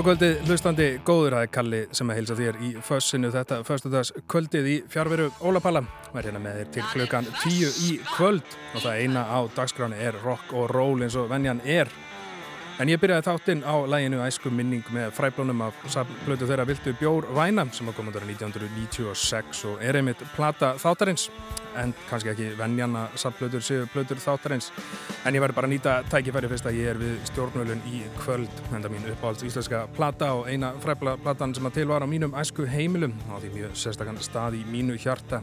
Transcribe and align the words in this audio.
Góð 0.00 0.14
kvöldið, 0.14 0.38
hlustandi 0.48 0.84
góður 1.04 1.34
að 1.36 1.42
Kalli 1.52 1.78
sem 1.92 2.08
að 2.08 2.16
heilsa 2.16 2.36
þér 2.38 2.58
í 2.64 2.68
fössinu 2.80 3.28
þetta 3.34 3.58
föstudags 3.68 4.14
kvöldið 4.32 4.68
í 4.72 4.76
fjárveru 4.88 5.26
Ólapalla. 5.44 5.82
Verð 6.14 6.30
hérna 6.30 6.40
með 6.40 6.54
þér 6.62 6.70
til 6.72 6.84
klukkan 6.94 7.28
tíu 7.42 7.68
í 7.84 7.90
kvöld 8.14 8.56
og 8.72 8.80
það 8.80 9.02
eina 9.02 9.26
á 9.28 9.44
dagskráni 9.58 10.00
er 10.00 10.16
rock 10.24 10.54
og 10.56 10.72
roll 10.72 11.04
eins 11.04 11.18
og 11.20 11.28
venjan 11.28 11.60
er. 11.68 11.92
En 12.80 12.88
ég 12.88 12.96
byrjaði 12.96 13.26
þáttinn 13.26 13.60
á 13.60 13.76
læginu 13.92 14.22
Æsku 14.24 14.48
minning 14.48 14.86
með 14.94 15.10
fræblónum 15.12 15.58
af 15.66 15.82
blötu 16.24 16.46
þeirra 16.48 16.64
Viltu 16.64 16.94
Bjór 16.96 17.26
Væna 17.36 17.66
sem 17.76 17.90
að 17.90 17.98
koma 17.98 18.08
ándur 18.08 18.24
1996 18.24 19.66
og 19.68 19.82
er 19.84 19.98
einmitt 19.98 20.22
plata 20.32 20.70
þáttarins. 20.80 21.26
En 21.76 21.92
kannski 22.08 22.30
ekki 22.32 22.46
venjana 22.56 23.02
samblötur 23.20 23.60
séu 23.60 23.84
blötur 23.92 24.16
þáttarins. 24.24 24.70
En 25.28 25.36
ég 25.36 25.44
verði 25.44 25.58
bara 25.58 25.68
að 25.68 25.74
nýta 25.74 25.98
tækifæri 26.08 26.48
fyrst 26.54 26.70
að 26.70 26.78
ég 26.80 26.88
er 26.94 27.02
við 27.02 27.18
stjórnvölun 27.28 27.84
í 27.90 28.00
kvöld 28.22 28.62
enda 28.72 28.88
mín 28.88 29.04
uppáhalds 29.12 29.44
íslenska 29.44 29.82
plata 29.98 30.30
og 30.38 30.48
eina 30.48 30.72
fræbla 30.80 31.18
platan 31.20 31.52
sem 31.52 31.68
að 31.68 31.76
til 31.82 31.86
var 31.92 32.00
á 32.00 32.08
mínum 32.08 32.32
æsku 32.32 32.64
heimilum 32.64 33.12
og 33.28 33.42
því 33.44 33.52
mjög 33.58 33.76
sérstakann 33.82 34.22
stað 34.24 34.56
í 34.56 34.62
mínu 34.72 34.96
hjarta. 35.04 35.42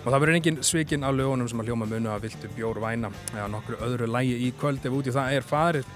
Og 0.00 0.08
það 0.08 0.16
verður 0.16 0.40
engin 0.40 0.64
svikinn 0.64 1.04
á 1.04 1.12
lögunum 1.12 1.48
sem 1.48 1.60
að 1.60 1.68
hljóma 1.68 1.90
munu 1.92 2.08
að 2.12 2.24
viltu 2.24 2.48
bjór 2.56 2.80
væna 2.80 3.12
eða 3.34 3.52
nokkru 3.52 3.76
öðru 3.84 4.08
lægi 4.08 4.40
í 4.48 4.50
kvöld 4.56 4.80
ef 4.80 4.96
úti 4.96 5.12
það 5.12 5.36
er 5.36 5.48
farið 5.52 5.92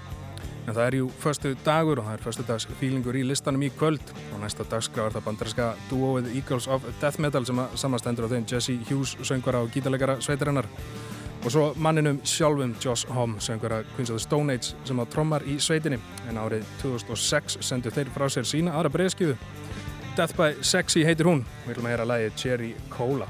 en 0.69 0.75
það 0.75 0.85
er 0.85 0.97
jú 0.99 1.09
förstu 1.19 1.51
dagur 1.65 1.99
og 1.99 2.07
það 2.07 2.15
er 2.15 2.23
förstu 2.23 2.45
dags 2.47 2.67
fílingur 2.79 3.17
í 3.17 3.23
listanum 3.25 3.63
í 3.65 3.71
kvöld. 3.73 4.13
Og 4.33 4.43
næsta 4.43 4.65
dagskrá 4.69 5.07
er 5.07 5.15
það 5.15 5.25
bandarinska 5.25 5.69
duóið 5.89 6.29
Eagles 6.35 6.67
of 6.69 6.85
Death 7.01 7.21
Metal 7.21 7.45
sem 7.47 7.61
að 7.61 7.75
samastendur 7.81 8.29
á 8.29 8.31
þeim. 8.33 8.45
Jesse 8.49 8.77
Hughes 8.89 9.15
söngvara 9.25 9.63
og 9.65 9.73
gítalegara 9.73 10.19
sveitarinnar. 10.21 10.69
Og 11.39 11.51
svo 11.53 11.65
manninum 11.79 12.21
sjálfum 12.27 12.75
Josh 12.83 13.09
Homme 13.15 13.39
söngvara 13.41 13.81
Queens 13.95 14.11
of 14.11 14.19
the 14.19 14.23
Stone 14.23 14.53
Age 14.53 14.75
sem 14.85 14.99
að 14.99 15.11
trommar 15.15 15.45
í 15.47 15.57
sveitinni. 15.59 15.99
En 16.29 16.37
árið 16.37 16.67
2006 16.83 17.61
sendu 17.65 17.93
þeir 17.95 18.11
frá 18.13 18.27
sér 18.29 18.47
sína 18.47 18.75
aðra 18.75 18.93
breyðskifu 18.97 19.37
Death 20.17 20.35
by 20.35 20.57
Sexy 20.61 21.05
heitir 21.07 21.29
hún. 21.29 21.45
Við 21.63 21.77
viljum 21.77 21.87
að 21.87 21.95
hera 21.95 22.09
lægi 22.09 22.33
Cherry 22.43 22.73
Cola 22.91 23.29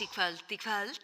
kósi 0.00 0.12
kvöld 0.12 0.44
í 0.48 0.56
kvöld. 0.56 0.99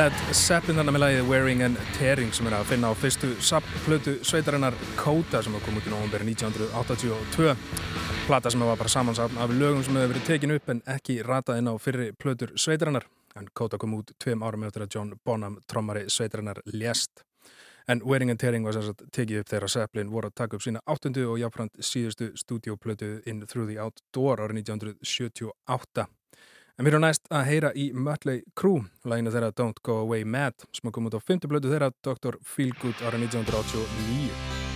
Led 0.00 0.14
Zeppelin 0.32 0.78
þarna 0.78 0.92
með 0.94 1.02
lagið 1.02 1.26
Wearing 1.28 1.62
and 1.66 1.80
Tearing 1.92 2.30
sem 2.32 2.46
er 2.48 2.54
að 2.56 2.70
finna 2.70 2.88
á 2.88 2.96
fyrstu 2.96 3.34
sapplötu 3.44 4.14
sveitarinnar 4.24 4.76
Kóta 4.96 5.42
sem 5.44 5.56
kom 5.60 5.76
út 5.76 5.88
í 5.88 5.90
nógumveri 5.92 6.24
1982 6.30 7.50
plata 8.24 8.48
sem 8.52 8.62
var 8.64 8.78
bara 8.80 8.92
samansafn 8.94 9.36
af 9.36 9.52
lögum 9.52 9.82
sem 9.84 9.98
hefur 9.98 10.14
verið 10.14 10.24
tekin 10.30 10.54
upp 10.54 10.70
en 10.72 10.80
ekki 10.94 11.18
ratað 11.26 11.60
inn 11.60 11.68
á 11.68 11.74
fyrri 11.76 12.06
plötur 12.16 12.54
sveitarinnar. 12.56 13.04
En 13.36 13.50
Kóta 13.52 13.76
kom 13.82 13.98
út 13.98 14.14
tveim 14.22 14.40
árum 14.46 14.64
eftir 14.64 14.86
að 14.86 14.96
John 14.96 15.10
Bonham 15.26 15.58
trommari 15.68 16.06
sveitarinnar 16.08 16.62
lést. 16.72 17.26
En 17.84 18.00
Wearing 18.06 18.32
and 18.32 18.40
Tearing 18.40 18.64
var 18.64 18.78
sem 18.78 18.86
sagt 18.86 19.04
tekið 19.12 19.42
upp 19.42 19.52
þegar 19.52 19.74
Zeppelin 19.74 20.14
voru 20.14 20.30
að 20.30 20.38
taka 20.40 20.56
upp 20.56 20.64
sína 20.64 20.80
áttundu 20.86 21.26
og 21.28 21.42
jáfnframt 21.42 21.76
síðustu 21.90 22.30
stúdioplötu 22.40 23.18
In 23.26 23.44
Through 23.44 23.68
the 23.68 23.76
Outdoor 23.84 24.46
árið 24.46 24.62
1978 24.62 26.08
En 26.80 26.86
við 26.86 26.94
erum 26.94 27.02
næst 27.04 27.26
að 27.28 27.42
heyra 27.44 27.70
í 27.76 27.90
Mötley 27.92 28.38
Crüe, 28.56 28.86
læginu 29.04 29.34
þeirra 29.34 29.50
Don't 29.52 29.82
Go 29.84 29.98
Away 30.06 30.24
Mad, 30.24 30.64
sem 30.72 30.88
kom 30.88 31.10
út 31.10 31.18
á 31.18 31.20
fymtu 31.20 31.52
blödu 31.52 31.68
þeirra 31.68 31.92
Dr. 32.00 32.40
Feelgood 32.40 33.04
ára 33.04 33.20
1989. 33.20 34.69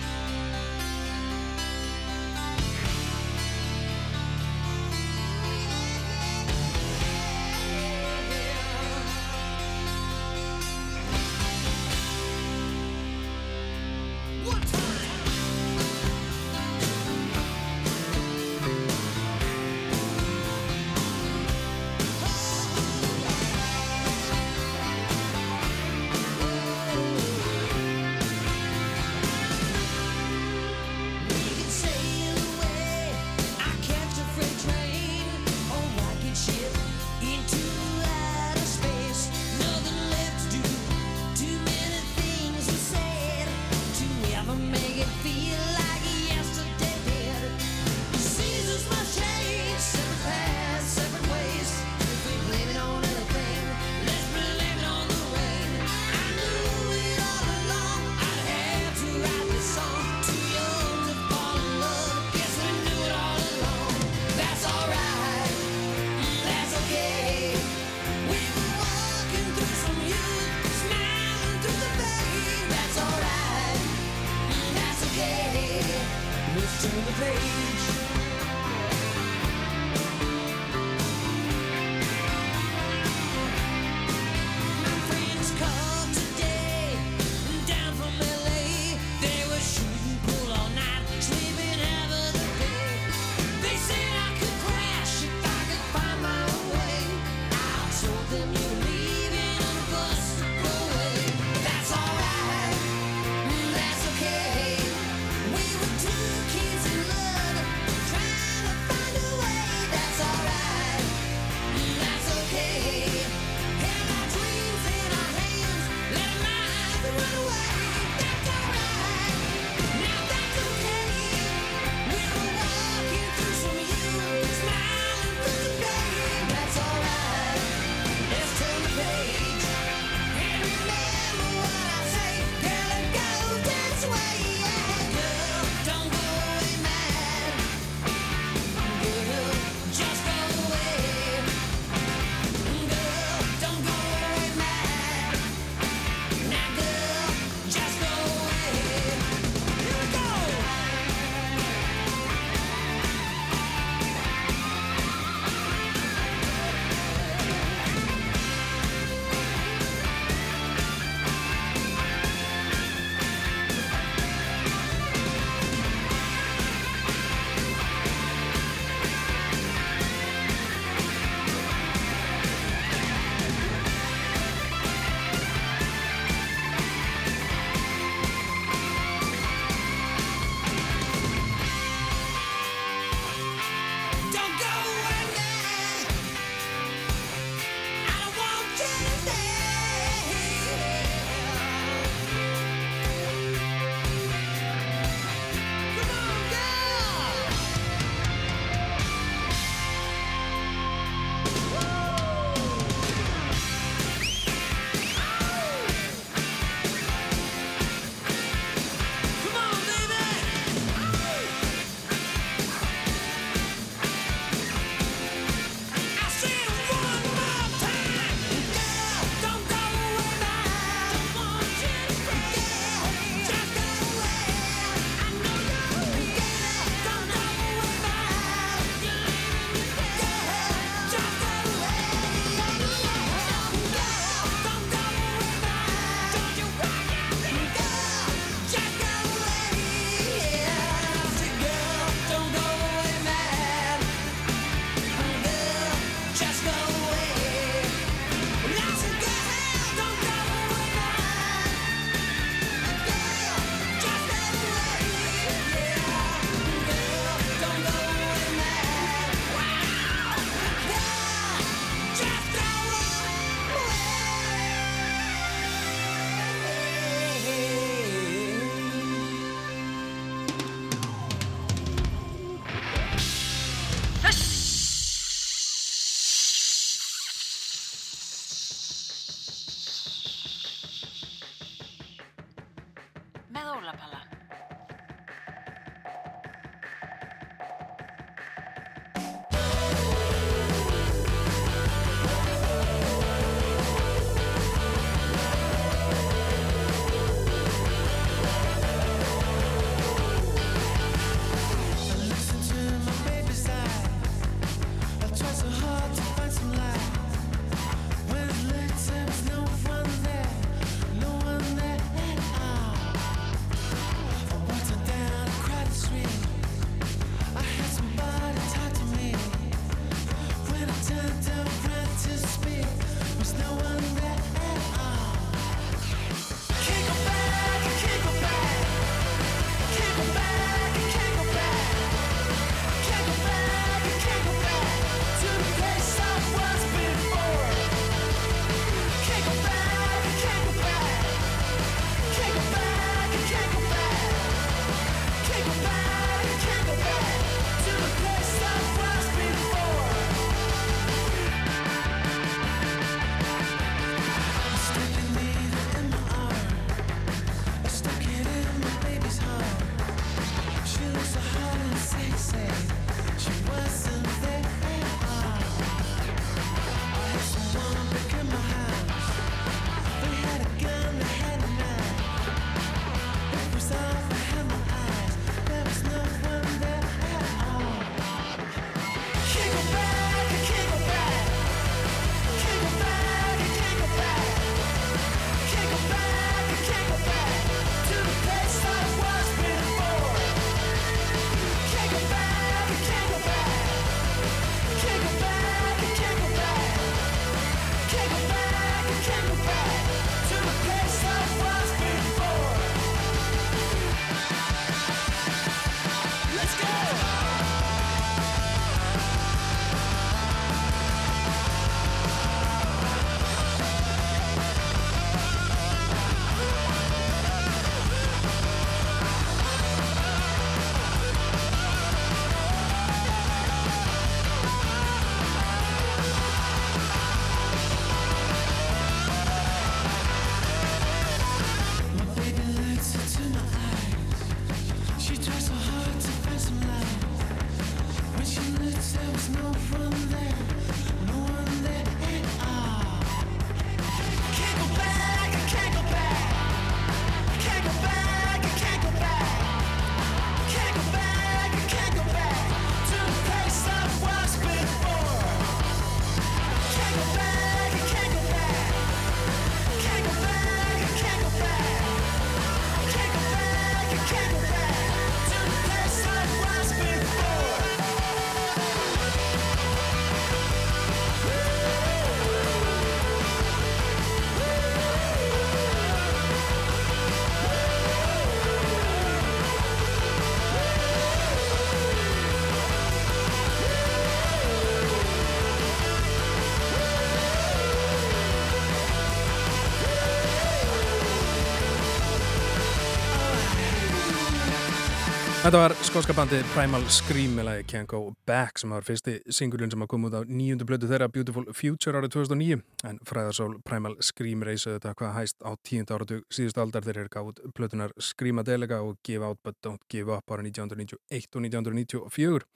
Þetta 495.75 495.89
var 495.89 496.05
skótska 496.07 496.33
bandi 496.37 496.57
Primal 496.71 497.01
Scream 497.11 497.57
með 497.57 497.65
lagi 497.67 497.81
Can't 497.91 498.07
Go 498.07 498.29
Back 498.47 498.79
sem 498.79 498.93
var 498.95 499.03
fyrsti 499.03 499.33
singulun 499.51 499.91
sem 499.91 500.05
kom 500.07 500.23
út 500.23 500.37
á 500.39 500.47
nýjundu 500.47 500.87
blödu 500.87 501.09
þeirra 501.09 501.27
Beautiful 501.27 501.65
Future 501.75 502.15
árið 502.15 502.31
2009 502.37 502.77
en 503.09 503.19
fræðarsól 503.27 503.73
Primal 503.83 504.15
Scream 504.23 504.63
reysaði 504.63 505.01
þetta 505.01 505.13
hvað 505.19 505.35
hæst 505.35 505.67
á 505.67 505.75
tíund 505.83 506.15
áratu 506.15 506.39
síðustu 506.47 506.79
aldar. 506.79 507.03
Þeir 507.03 507.19
eru 507.25 507.33
gáð 507.35 507.59
blötunar 507.75 508.15
Screamadelega 508.15 509.01
og 509.03 509.19
Give 509.27 509.43
Out 509.43 509.59
But 509.67 509.81
Don't 509.83 510.07
Give 510.07 510.31
Up 510.31 510.47
árið 510.47 510.71
1991 510.71 511.59
og 511.59 511.67
1994 511.67 512.71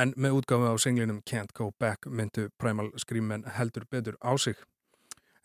en 0.00 0.16
með 0.16 0.40
útgáfi 0.40 0.72
á 0.72 0.74
singlinum 0.80 1.20
Can't 1.28 1.52
Go 1.52 1.74
Back 1.76 2.08
myndu 2.08 2.48
Primal 2.56 2.88
Scream 2.96 3.36
en 3.36 3.44
heldur 3.52 3.84
betur 3.92 4.16
á 4.24 4.32
sig 4.40 4.56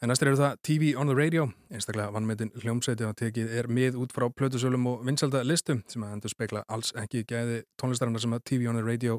En 0.06 0.12
næstir 0.14 0.30
eru 0.30 0.38
það 0.38 0.58
TV 0.62 0.90
on 1.02 1.10
the 1.10 1.16
Radio, 1.18 1.48
einstaklega 1.74 2.12
vannmyndin 2.14 2.52
hljómsveiti 2.62 3.08
að 3.08 3.16
tekið 3.24 3.54
er 3.58 3.66
mið 3.74 3.96
út 3.98 4.12
frá 4.14 4.28
plötusölum 4.30 4.84
og 4.92 5.00
vinsalda 5.08 5.40
listum 5.42 5.80
sem 5.90 6.04
að 6.06 6.12
endur 6.14 6.30
spekla 6.30 6.62
alls 6.70 6.92
ekki 7.02 7.24
gæði 7.26 7.64
tónlistarinnar 7.82 8.22
sem 8.22 8.36
að 8.38 8.44
TV 8.46 8.70
on 8.70 8.78
the 8.78 8.84
Radio 8.86 9.16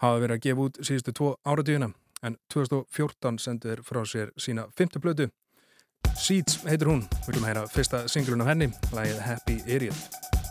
hafa 0.00 0.22
verið 0.22 0.38
að 0.38 0.46
gefa 0.46 0.64
út 0.64 0.80
síðustu 0.80 1.12
tvo 1.18 1.34
áratíðina. 1.44 1.90
En 2.24 2.38
2014 2.54 3.36
sendur 3.44 3.84
frá 3.84 4.00
sér 4.08 4.32
sína 4.40 4.64
fymtu 4.72 5.04
plötu. 5.04 5.28
Seeds 6.16 6.62
heitir 6.64 6.88
hún, 6.88 7.04
viljum 7.28 7.44
heyra 7.44 7.68
fyrsta 7.68 8.06
singlun 8.08 8.46
af 8.46 8.54
henni, 8.54 8.72
lægið 8.96 9.20
Happy 9.28 9.60
Idiot. 9.68 10.43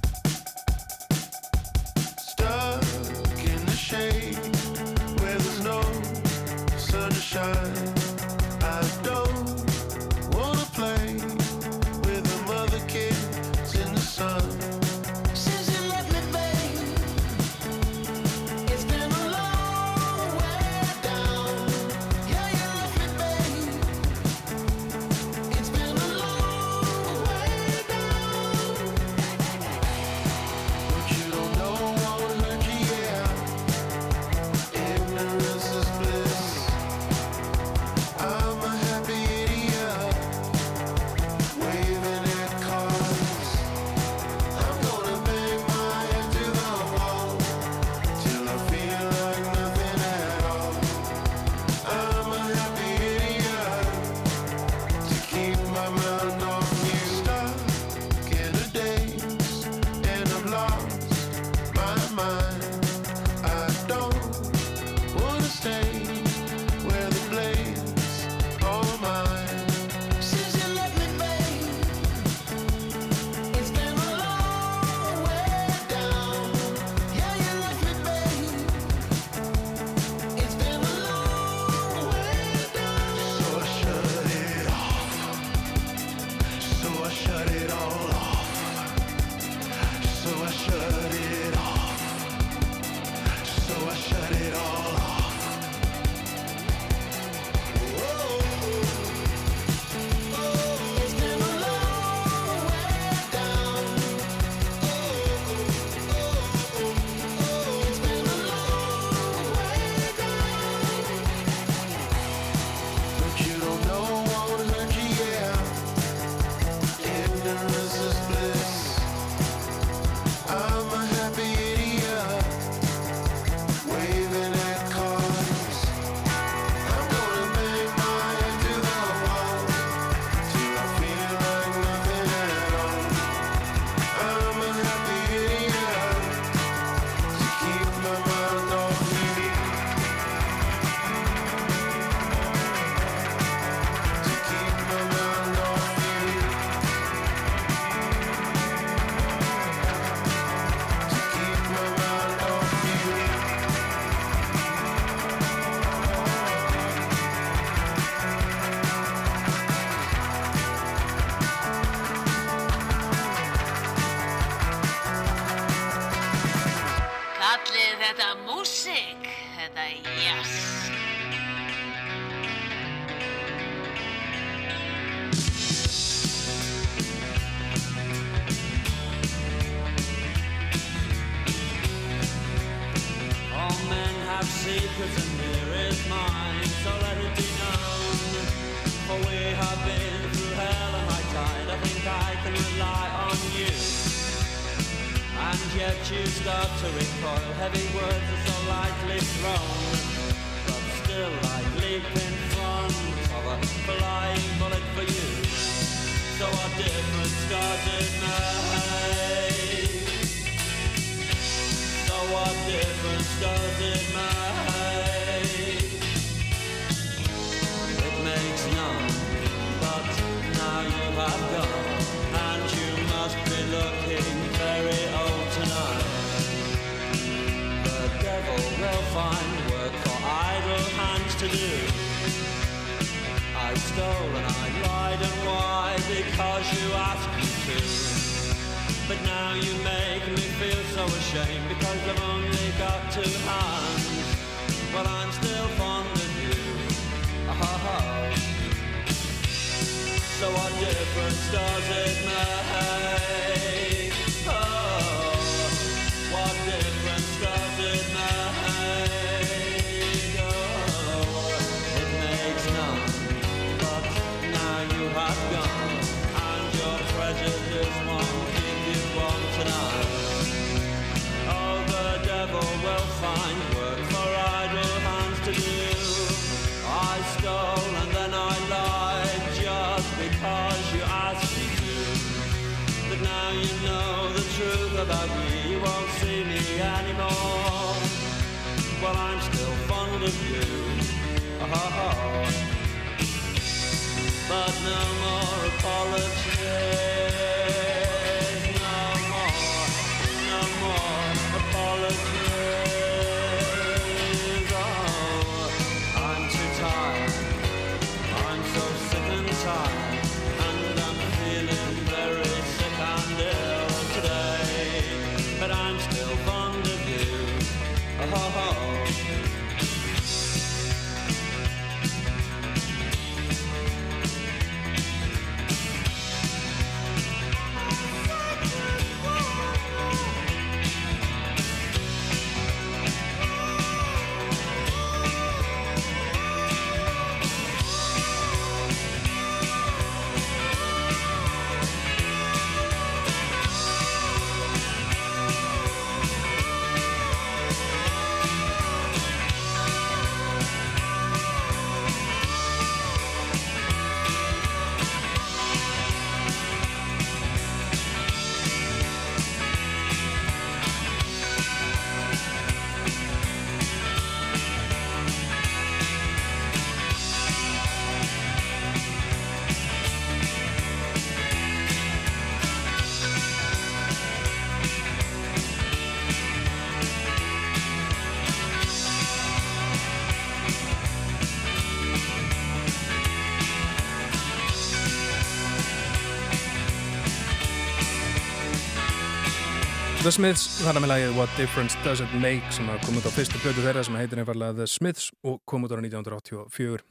The 390.24 390.32
Smiths, 390.32 390.78
þar 390.80 391.02
með 391.04 391.10
lagið 391.12 391.34
What 391.36 391.56
Difference 391.60 391.98
Does 392.00 392.22
It 392.24 392.32
Make 392.40 392.70
sem 392.72 392.88
kom 393.04 393.18
út 393.20 393.26
á 393.28 393.32
fyrstu 393.36 393.60
blödu 393.60 393.82
þeirra 393.84 394.06
sem 394.08 394.16
heitir 394.16 394.40
einfallega 394.40 394.78
The 394.78 394.86
Smiths 394.88 395.26
og 395.44 395.58
kom 395.68 395.84
út 395.84 395.92
ára 395.92 396.00
1984 396.00 397.02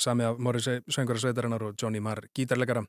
sami 0.00 0.24
af 0.24 0.38
Morrissey, 0.40 0.80
söngara 0.88 1.20
sveitarinnar 1.20 1.66
og 1.66 1.74
Johnny 1.76 2.00
Marr, 2.00 2.24
gítarleikara 2.32 2.80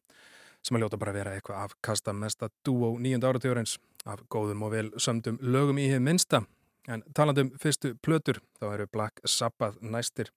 sem 0.64 0.78
að 0.78 0.86
ljóta 0.86 1.00
bara 1.02 1.12
vera 1.18 1.34
eitthvað 1.36 1.66
af 1.66 1.74
kasta 1.84 2.14
mesta 2.16 2.48
dúó 2.64 2.94
nýjönda 2.96 3.28
áratjóðurins 3.28 3.74
af 4.08 4.22
góðum 4.32 4.64
og 4.64 4.72
vel 4.72 4.92
sömdum 4.96 5.42
lögum 5.44 5.82
í 5.84 5.90
hefð 5.92 6.06
minsta 6.06 6.42
en 6.88 7.04
talandum 7.12 7.50
fyrstu 7.60 7.92
plötur 8.00 8.40
þá 8.62 8.70
eru 8.70 8.88
Black 8.88 9.20
Sabbath 9.28 9.84
næstir 9.84 10.32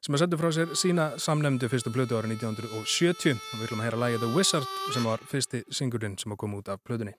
sem 0.00 0.16
að 0.16 0.24
sendu 0.24 0.38
frá 0.40 0.48
sér 0.48 0.72
sína 0.72 1.10
samlemdu 1.20 1.68
fyrstu 1.68 1.92
plötu 1.92 2.16
ára 2.16 2.32
1970 2.32 3.36
og 3.36 3.52
við 3.52 3.66
viljum 3.66 3.84
að 3.84 3.90
heyra 3.90 4.00
lagið 4.06 4.24
The 4.24 4.32
Wizard 4.32 4.72
sem 4.96 5.04
var 5.04 5.28
fyrsti 5.28 5.62
singurinn 5.68 6.16
sem 6.16 6.32
að 6.32 6.40
koma 6.46 6.62
út 6.64 6.72
af 6.72 6.80
plötunni 6.80 7.12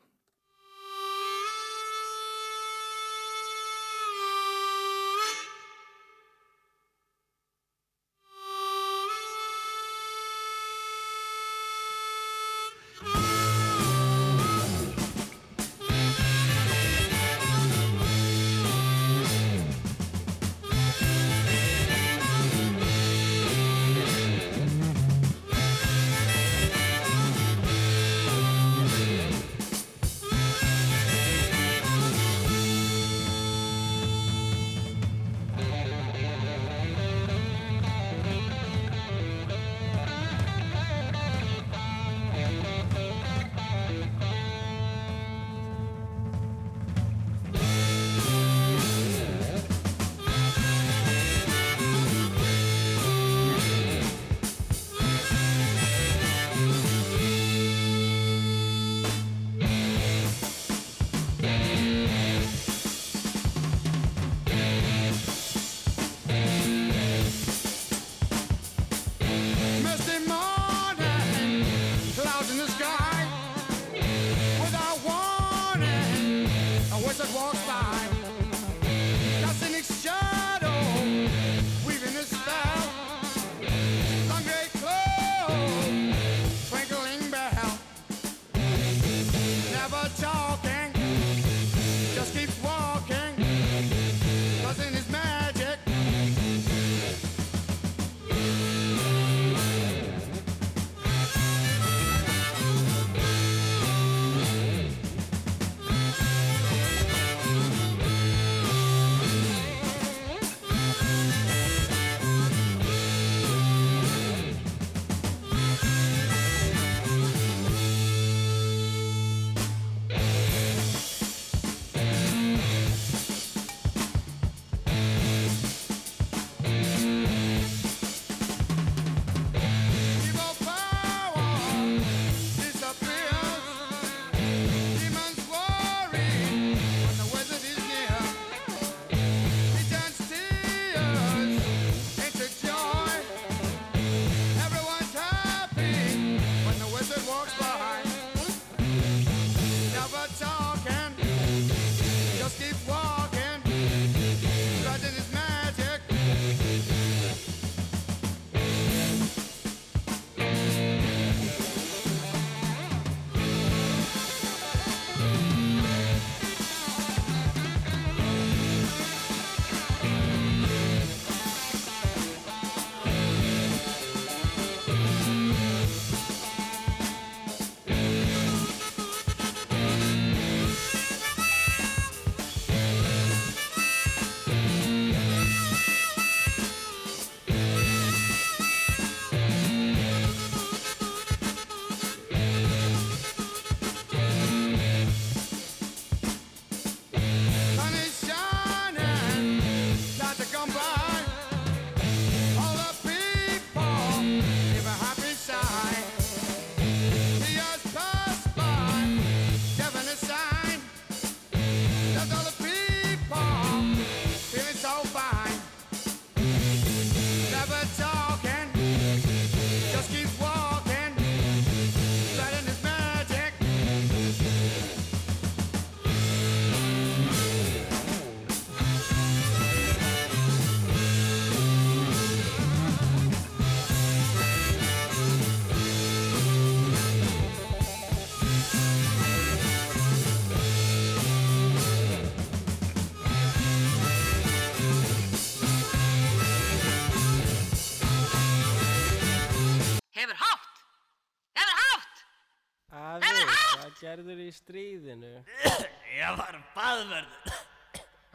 Sérður 254.04 254.40
í 254.44 254.50
stríðinu. 254.52 255.30
Ég 256.18 256.36
var 256.36 256.58
baðverð. 256.76 257.56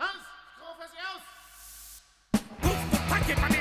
Hans, 0.01 0.33
skofa 0.55 0.89
sér 0.95 1.13
á! 1.13 1.15
Bústu 2.65 3.05
takkir 3.13 3.45
manni! 3.45 3.58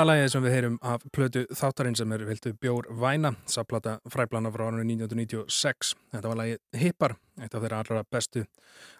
Gamla 0.00 0.14
lægið 0.14 0.30
sem 0.32 0.44
við 0.46 0.54
heyrum 0.54 0.76
af 0.80 1.02
plötu 1.12 1.40
Þáttarinn 1.52 1.96
sem 1.98 2.12
er 2.16 2.22
viltu 2.24 2.54
Bjór 2.56 2.86
Væna 3.02 3.34
saplata 3.44 3.98
fræplana 4.08 4.48
frá 4.48 4.62
árunni 4.70 4.94
1996 4.94 5.90
Þetta 6.14 6.30
var 6.30 6.38
lægið 6.40 6.78
Hippar 6.80 7.14
eitt 7.36 7.52
af 7.52 7.60
þeirra 7.60 7.80
allra 7.82 8.04
bestu. 8.08 8.46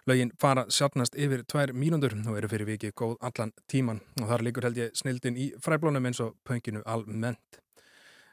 Lögin 0.04 0.34
fara 0.36 0.66
sjálfnast 0.68 1.16
yfir 1.16 1.46
tvær 1.48 1.72
mínundur 1.72 2.18
og 2.18 2.36
eru 2.36 2.50
fyrir 2.52 2.68
vikið 2.68 2.92
góð 3.00 3.16
allan 3.30 3.54
tíman 3.72 4.02
og 4.20 4.28
þar 4.28 4.44
líkur 4.44 4.68
held 4.68 4.82
ég 4.82 4.92
snildin 5.00 5.40
í 5.40 5.48
fræplunum 5.64 6.10
eins 6.10 6.20
og 6.20 6.36
pönginu 6.44 6.84
almennt. 6.84 7.62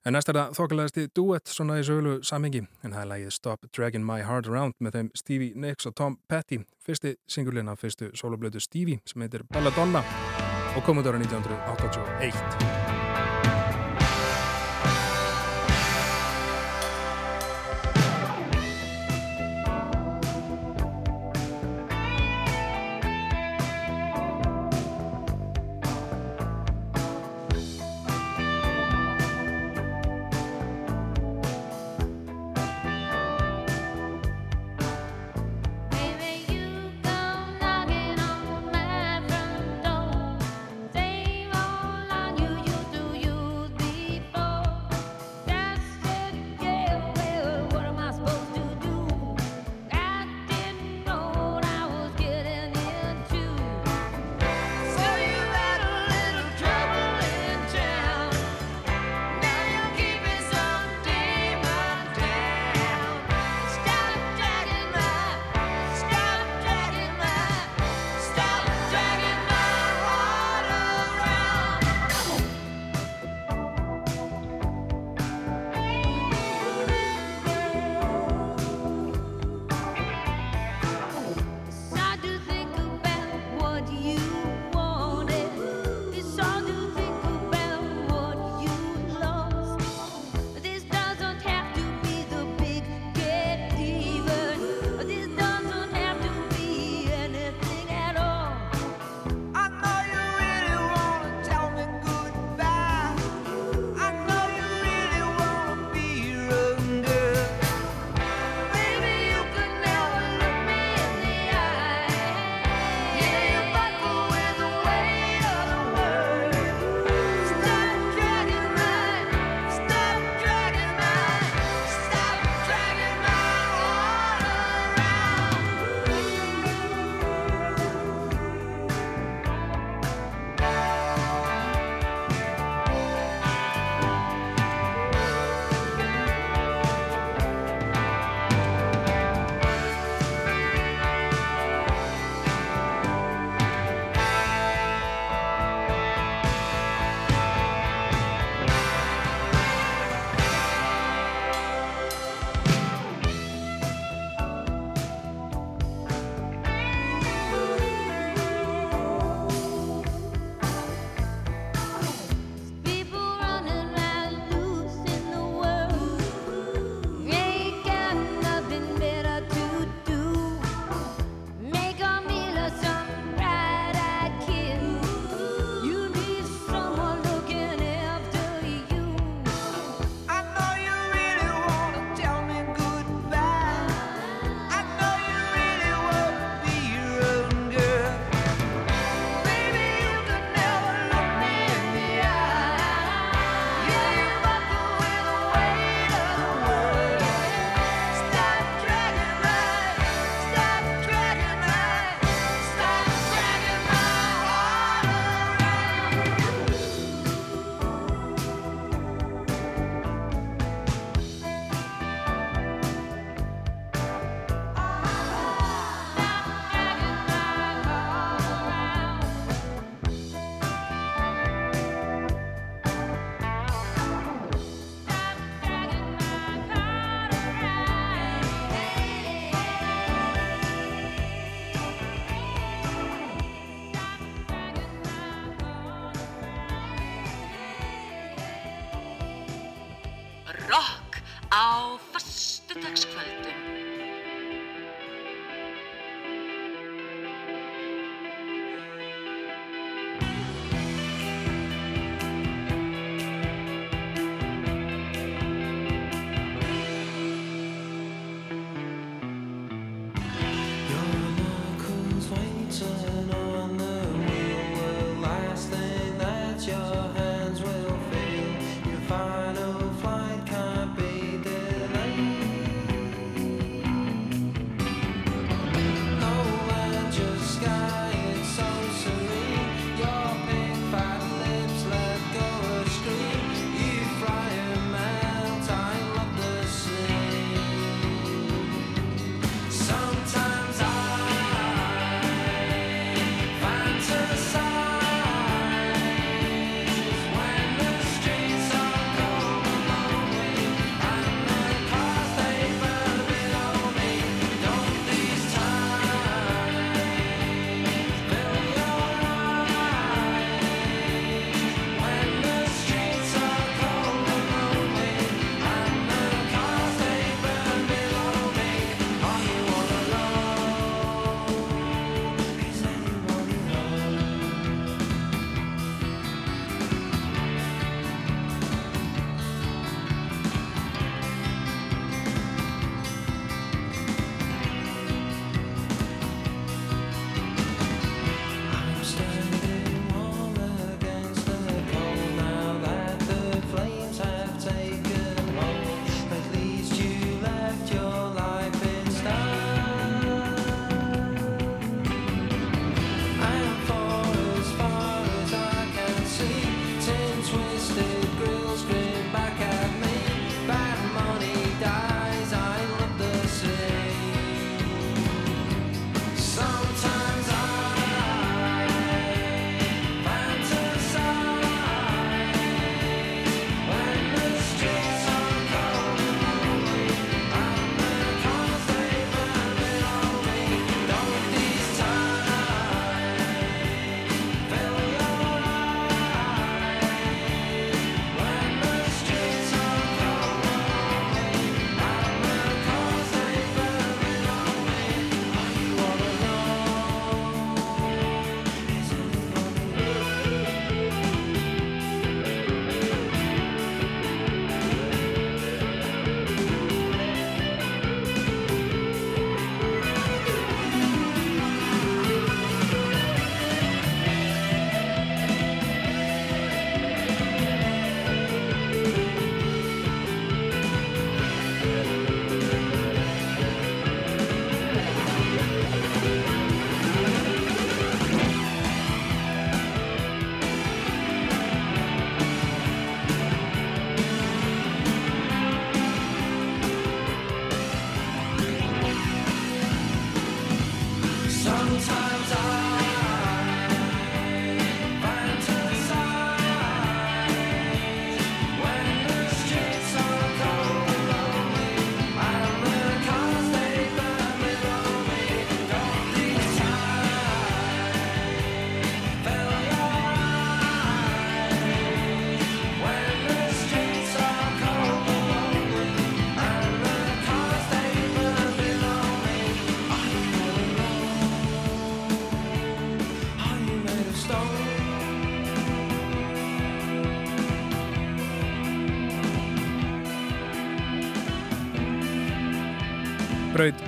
En 0.04 0.18
næst 0.18 0.28
er 0.28 0.36
það 0.36 0.60
þokkalæðasti 0.60 1.08
duett 1.16 1.48
svona 1.48 1.80
í 1.80 1.88
söglu 1.88 2.20
samhengi 2.20 2.66
en 2.84 2.92
það 2.92 3.02
er 3.06 3.12
lægið 3.14 3.36
Stop 3.38 3.72
Dragging 3.72 4.04
My 4.04 4.28
Heart 4.28 4.52
Around 4.52 4.76
með 4.84 5.00
þeim 5.00 5.14
Stevie 5.16 5.56
Nicks 5.56 5.88
og 5.88 5.96
Tom 5.96 6.20
Petty. 6.28 6.66
Fyrsti 6.84 7.16
singulina, 7.32 7.80
fyrstu 7.80 8.12
soloblötu 8.12 8.60
Stevie 8.60 9.00
sem 9.08 9.24
heitir 9.24 9.48
Belladonna 9.48 10.04
og 10.78 10.84
Commodore 10.84 11.18
1981. 11.18 12.97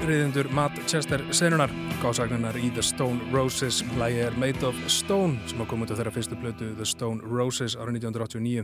riðindur 0.09 0.47
Matt 0.49 0.73
Chester 0.89 1.21
senunar 1.35 1.69
gásagnunar 2.01 2.55
í 2.57 2.71
The 2.73 2.81
Stone 2.81 3.27
Roses. 3.33 3.83
Lægi 3.99 4.23
er 4.25 4.37
Made 4.41 4.65
of 4.65 4.77
Stone 4.89 5.37
sem 5.49 5.61
að 5.61 5.67
koma 5.69 5.85
út 5.85 5.93
af 5.93 5.99
þeirra 5.99 6.13
fyrstu 6.15 6.37
plötu 6.39 6.69
The 6.79 6.87
Stone 6.87 7.21
Roses 7.29 7.75
árið 7.77 7.99
1989 7.99 8.63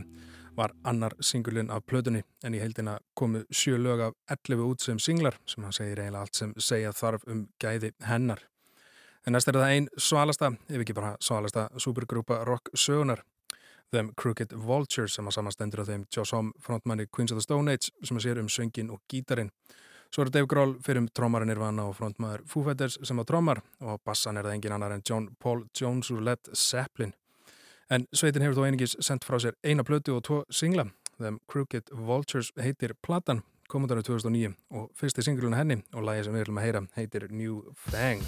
var 0.58 0.74
annar 0.82 1.14
singulinn 1.22 1.70
af 1.70 1.84
plötunni 1.86 2.24
en 2.42 2.56
í 2.56 2.62
heildina 2.62 2.96
komu 3.14 3.44
sjö 3.54 3.78
lög 3.78 4.02
af 4.08 4.16
11 4.34 4.64
út 4.66 4.82
sem 4.82 4.98
singlar 4.98 5.38
sem 5.46 5.62
hann 5.62 5.76
segir 5.76 6.02
eiginlega 6.02 6.24
allt 6.26 6.40
sem 6.40 6.56
segja 6.58 6.90
þarf 6.96 7.28
um 7.30 7.46
gæði 7.62 7.92
hennar. 8.08 8.42
En 9.26 9.36
næst 9.36 9.52
er 9.52 9.60
það 9.60 9.70
ein 9.76 9.88
svalasta 9.98 10.50
ef 10.66 10.82
ekki 10.82 10.98
bara 10.98 11.14
svalasta 11.22 11.68
supergrúpa 11.78 12.42
rock 12.48 12.74
sögunar 12.74 13.22
Them 13.94 14.10
Crooked 14.18 14.50
Vultures 14.66 15.14
sem 15.14 15.30
að 15.30 15.38
samastendur 15.38 15.84
af 15.84 15.92
þeim 15.92 16.08
Joss 16.10 16.34
Homme 16.34 16.58
frontmanni 16.58 17.06
Queens 17.06 17.30
of 17.30 17.38
the 17.38 17.46
Stone 17.46 17.70
Age 17.70 17.92
sem 18.02 18.18
að 18.18 18.26
sér 18.26 18.42
um 18.42 18.50
söngin 18.50 18.90
og 18.90 19.04
gítarin 19.06 19.54
Svo 20.14 20.24
er 20.24 20.30
Dave 20.32 20.48
Grohl 20.48 20.76
fyrir 20.84 21.02
um 21.02 21.08
trómarinn 21.08 21.50
Nirvana 21.50 21.86
og 21.90 21.96
frontmaður 21.98 22.44
Foo 22.48 22.64
Fighters 22.66 22.98
sem 23.02 23.18
á 23.20 23.24
trómar 23.28 23.62
og 23.82 23.96
á 23.96 24.02
bassan 24.04 24.36
er 24.36 24.46
það 24.46 24.56
engin 24.56 24.76
annar 24.76 24.94
en 24.96 25.04
John 25.06 25.28
Paul 25.40 25.64
Jones 25.76 26.10
úr 26.14 26.22
Led 26.24 26.52
Zeppelin. 26.54 27.14
En 27.90 28.06
sveitin 28.12 28.42
hefur 28.42 28.58
þó 28.58 28.66
einingis 28.66 28.96
sendt 29.00 29.26
frá 29.26 29.38
sér 29.42 29.58
eina 29.62 29.84
plötu 29.86 30.16
og 30.16 30.24
tvo 30.26 30.42
singla. 30.50 30.88
Them 31.18 31.40
Crooked 31.48 31.92
Vultures 31.92 32.52
heitir 32.60 32.92
Platan, 33.02 33.42
kom 33.70 33.86
út 33.86 33.94
árið 33.94 34.10
2009 34.10 34.52
og 34.76 34.90
fyrsti 34.98 35.24
singluna 35.24 35.62
henni 35.62 35.80
og 35.94 36.04
lagi 36.04 36.26
sem 36.26 36.36
við 36.36 36.46
viljum 36.46 36.60
að 36.60 36.68
heyra 36.68 36.86
heitir 36.98 37.28
New 37.32 37.62
Fang. 37.88 38.24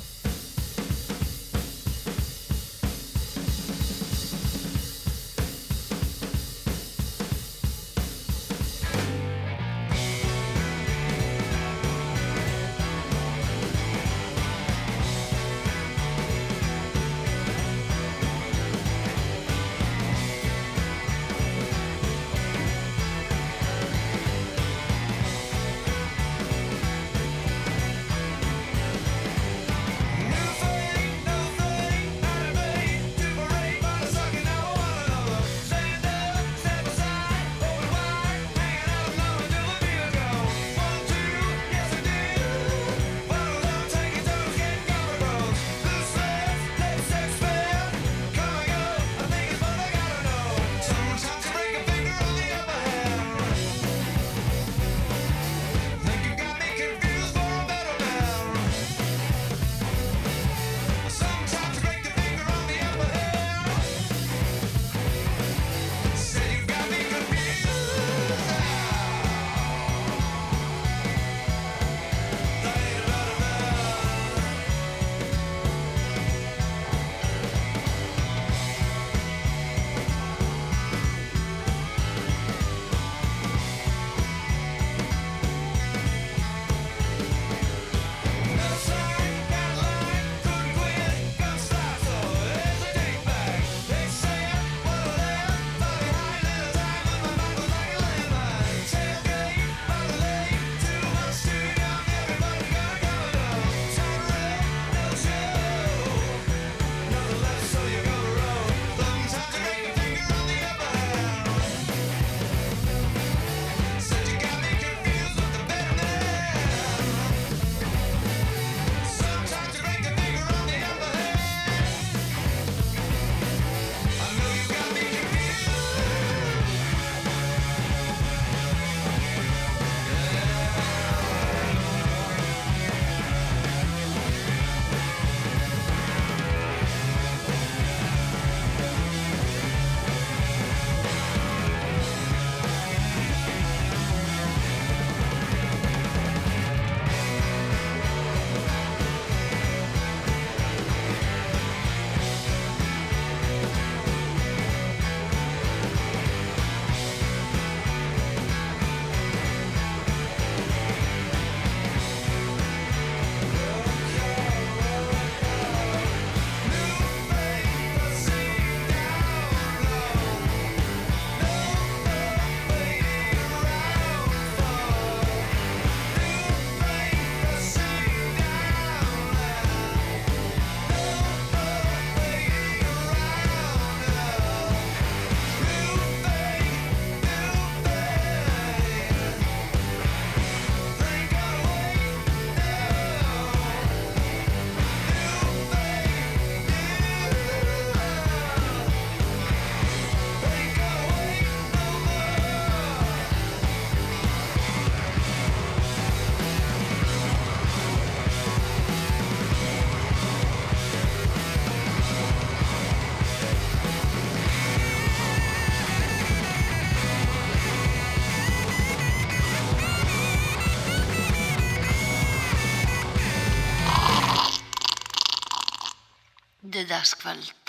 Sunnudagskvöld. 226.99 227.69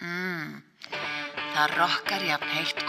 Mm, 0.00 0.62
það 1.54 1.74
rokkar 1.76 2.22
jafn 2.24 2.48
heitt 2.48 2.83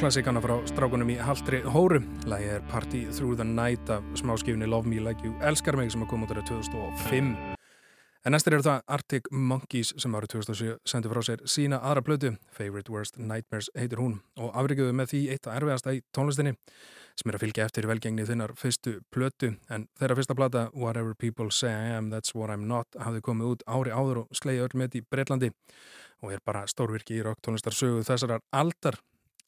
klassikana 0.00 0.40
frá 0.40 0.54
strákunum 0.64 1.10
í 1.12 1.16
Haldri 1.20 1.58
Hóru. 1.68 1.98
Lægið 2.24 2.54
er 2.54 2.62
Party 2.70 3.02
Through 3.12 3.36
the 3.36 3.44
Night 3.44 3.90
af 3.92 4.04
smáskifni 4.16 4.64
Love 4.64 4.88
Me 4.88 4.96
Like 4.96 5.20
You 5.26 5.34
Elskar 5.44 5.76
Mig 5.76 5.90
sem 5.92 6.00
að 6.00 6.08
koma 6.14 6.24
út 6.24 6.32
ára 6.32 6.44
2005 6.48 7.34
en 8.24 8.34
næstir 8.34 8.56
eru 8.56 8.64
það 8.64 8.80
Arctic 8.96 9.28
Monkeys 9.32 9.90
sem 10.00 10.16
ára 10.16 10.28
2007 10.28 10.78
sendi 10.88 11.10
frá 11.12 11.20
sér 11.24 11.44
sína 11.48 11.82
aðra 11.84 12.04
blödu 12.06 12.32
Favorite 12.56 12.92
Worst 12.92 13.20
Nightmares 13.20 13.68
heitir 13.76 14.00
hún 14.00 14.18
og 14.40 14.56
afrikuðu 14.62 14.96
með 14.96 15.12
því 15.12 15.20
eitt 15.34 15.48
að 15.48 15.60
erfiðasta 15.60 15.94
í 15.96 16.02
tónlistinni 16.16 16.54
sem 17.20 17.32
er 17.32 17.36
að 17.36 17.44
fylgja 17.44 17.68
eftir 17.68 17.88
velgengni 17.90 18.28
þinnar 18.28 18.56
fyrstu 18.60 18.98
blödu 19.12 19.54
en 19.68 19.88
þeirra 20.00 20.16
fyrsta 20.16 20.36
blata 20.36 20.66
Whatever 20.72 21.12
People 21.16 21.50
Say 21.52 21.72
I 21.72 21.96
Am 21.98 22.08
That's 22.12 22.32
What 22.36 22.52
I'm 22.52 22.64
Not 22.68 22.96
hafði 22.96 23.24
komið 23.28 23.52
út 23.52 23.68
ári 23.68 23.92
áður 23.92 24.24
og 24.24 24.40
sleiði 24.40 24.64
öll 24.64 24.80
með 24.80 24.94
því 24.96 25.04
Breitlandi 25.12 25.52
og 26.20 26.32
er 26.32 26.44
bara 26.44 26.66
stórvirki 26.68 27.16
í 27.16 27.24
rock 27.24 27.40
tónlistarsögu 27.44 28.04
þessarar 28.04 28.44
aldar 28.52 29.00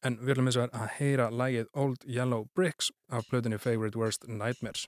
en 0.03 0.19
við 0.19 0.33
viljum 0.33 0.51
eins 0.51 0.59
og 0.59 0.75
að 0.75 0.95
heyra 0.99 1.29
lægið 1.31 1.69
Old 1.73 2.03
Yellow 2.07 2.47
Bricks 2.55 2.91
af 3.09 3.29
blöðinni 3.31 3.59
Favorite 3.61 3.99
Worst 3.99 4.27
Nightmares. 4.27 4.87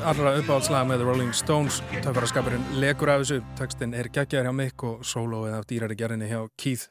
mitt 0.00 0.08
allra 0.08 0.30
uppáhaldslag 0.38 0.86
með 0.88 1.02
The 1.02 1.04
Rolling 1.04 1.32
Stones. 1.36 1.80
Tökvaraskapurinn 2.00 2.62
lekur 2.80 3.10
af 3.12 3.20
þessu. 3.20 3.40
Tekstinn 3.58 3.92
er 3.92 4.08
geggjar 4.08 4.46
hjá 4.46 4.52
Mick 4.56 4.80
og 4.86 5.02
soloið 5.04 5.58
af 5.58 5.66
dýrari 5.68 5.96
gerðinni 5.98 6.28
hjá 6.30 6.46
Keith. 6.56 6.86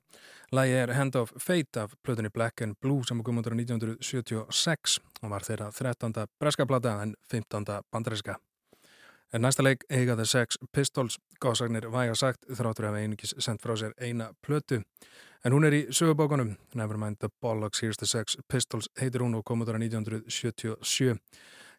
Lægi 0.54 0.76
er 0.78 0.94
Hand 0.94 1.16
of 1.18 1.32
Fate 1.42 1.82
af 1.88 1.96
plötunni 2.06 2.30
Black 2.30 2.62
and 2.62 2.76
Blue 2.82 3.02
sem 3.08 3.24
kom 3.24 3.42
undir 3.42 3.56
á 3.56 3.58
1976 3.58 5.00
og 5.24 5.30
var 5.32 5.42
þeirra 5.42 5.72
13. 5.74 6.14
breskaplata 6.40 7.02
en 7.02 7.16
15. 7.32 7.66
bandaríska. 7.92 8.36
En 9.34 9.42
næsta 9.42 9.64
leik 9.64 9.86
eiga 9.90 10.16
The 10.16 10.26
Sex 10.26 10.58
Pistols. 10.72 11.18
Góðsagnir 11.42 11.90
væga 11.90 12.14
sagt 12.16 12.46
þráttur 12.46 12.92
að 12.92 13.00
við 13.00 13.08
einingis 13.08 13.34
sendt 13.40 13.66
frá 13.66 13.74
sér 13.74 13.96
eina 13.98 14.34
plötu. 14.46 14.84
En 15.46 15.54
hún 15.54 15.66
er 15.66 15.74
í 15.74 15.86
sögubókunum. 15.90 16.58
Nevermind 16.76 17.18
the 17.20 17.30
Bollocks, 17.42 17.82
Here's 17.82 17.98
the 17.98 18.06
Sex 18.06 18.38
Pistols 18.48 18.90
heitir 19.02 19.26
hún 19.26 19.34
og 19.36 19.46
kom 19.46 19.62
undir 19.62 19.74
á 19.74 19.82
1977 19.82 21.18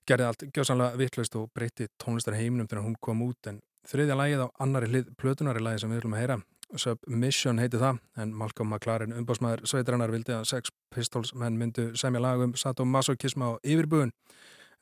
gerði 0.09 0.29
allt 0.29 0.47
gjóðsannlega 0.55 1.01
vittlust 1.01 1.37
og 1.37 1.51
breytti 1.55 1.89
tónlistar 2.03 2.39
heiminum 2.39 2.69
þegar 2.69 2.87
hún 2.87 2.97
kom 3.01 3.23
út 3.27 3.51
en 3.51 3.61
þriðja 3.89 4.17
lægið 4.19 4.45
á 4.45 4.49
annari 4.63 4.91
hlið 4.91 5.13
plötunari 5.21 5.63
lægi 5.65 5.83
sem 5.83 5.93
við 5.93 6.01
viljum 6.01 6.17
að 6.17 6.23
heyra. 6.25 6.41
Submission 6.79 7.59
heiti 7.59 7.81
það 7.81 7.99
en 8.23 8.35
Malcolm 8.39 8.71
McLaren 8.71 9.17
umbásmaður 9.19 9.65
sveitrannar 9.67 10.13
vildi 10.15 10.37
að 10.37 10.47
Sex 10.53 10.71
Pistols 10.95 11.35
menn 11.35 11.59
myndu 11.59 11.91
semja 11.99 12.23
lagum 12.23 12.55
satt 12.55 12.81
um 12.81 12.93
masokisma 12.95 13.57
og 13.57 13.67
yfirbúin 13.67 14.15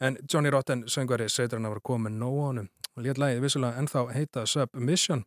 en 0.01 0.19
Johnny 0.33 0.53
Rotten 0.53 0.85
söngari 0.87 1.31
sveitrannar 1.33 1.79
var 1.79 1.81
komin 1.81 2.21
nóg 2.21 2.39
ánum 2.51 2.71
og 2.95 3.03
létt 3.07 3.23
lægið 3.23 3.43
vissulega 3.47 3.81
ennþá 3.81 4.07
heita 4.13 4.47
Submission 4.47 5.25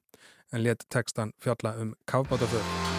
en 0.52 0.64
létt 0.64 0.86
textan 0.90 1.34
fjalla 1.42 1.76
um 1.82 1.96
kavbátaföður 2.06 2.91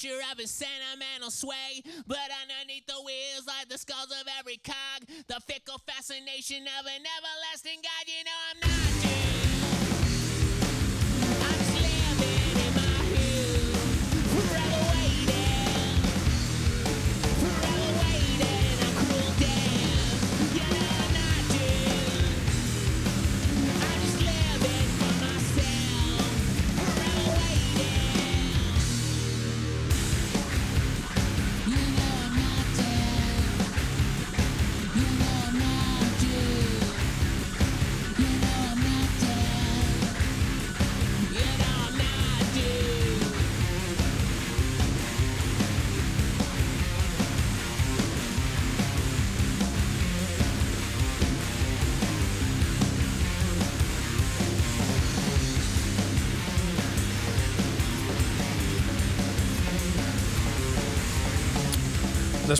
rapture 0.00 0.20
of 0.32 0.38
his 0.38 0.50
sentimental 0.50 1.30
sway. 1.30 1.82
But 2.06 2.18
underneath 2.42 2.86
the 2.86 3.00
wheels, 3.04 3.46
like 3.46 3.68
the 3.68 3.78
skulls 3.78 4.10
of 4.10 4.26
every 4.38 4.58
cog, 4.58 5.06
the 5.28 5.40
fickle 5.46 5.80
fascination 5.86 6.62
of 6.62 6.86
an 6.86 7.02
everlasting 7.02 7.80
God. 7.82 8.06
You 8.06 8.24
know 8.24 8.38
I'm 8.50 8.60
not 8.60 8.99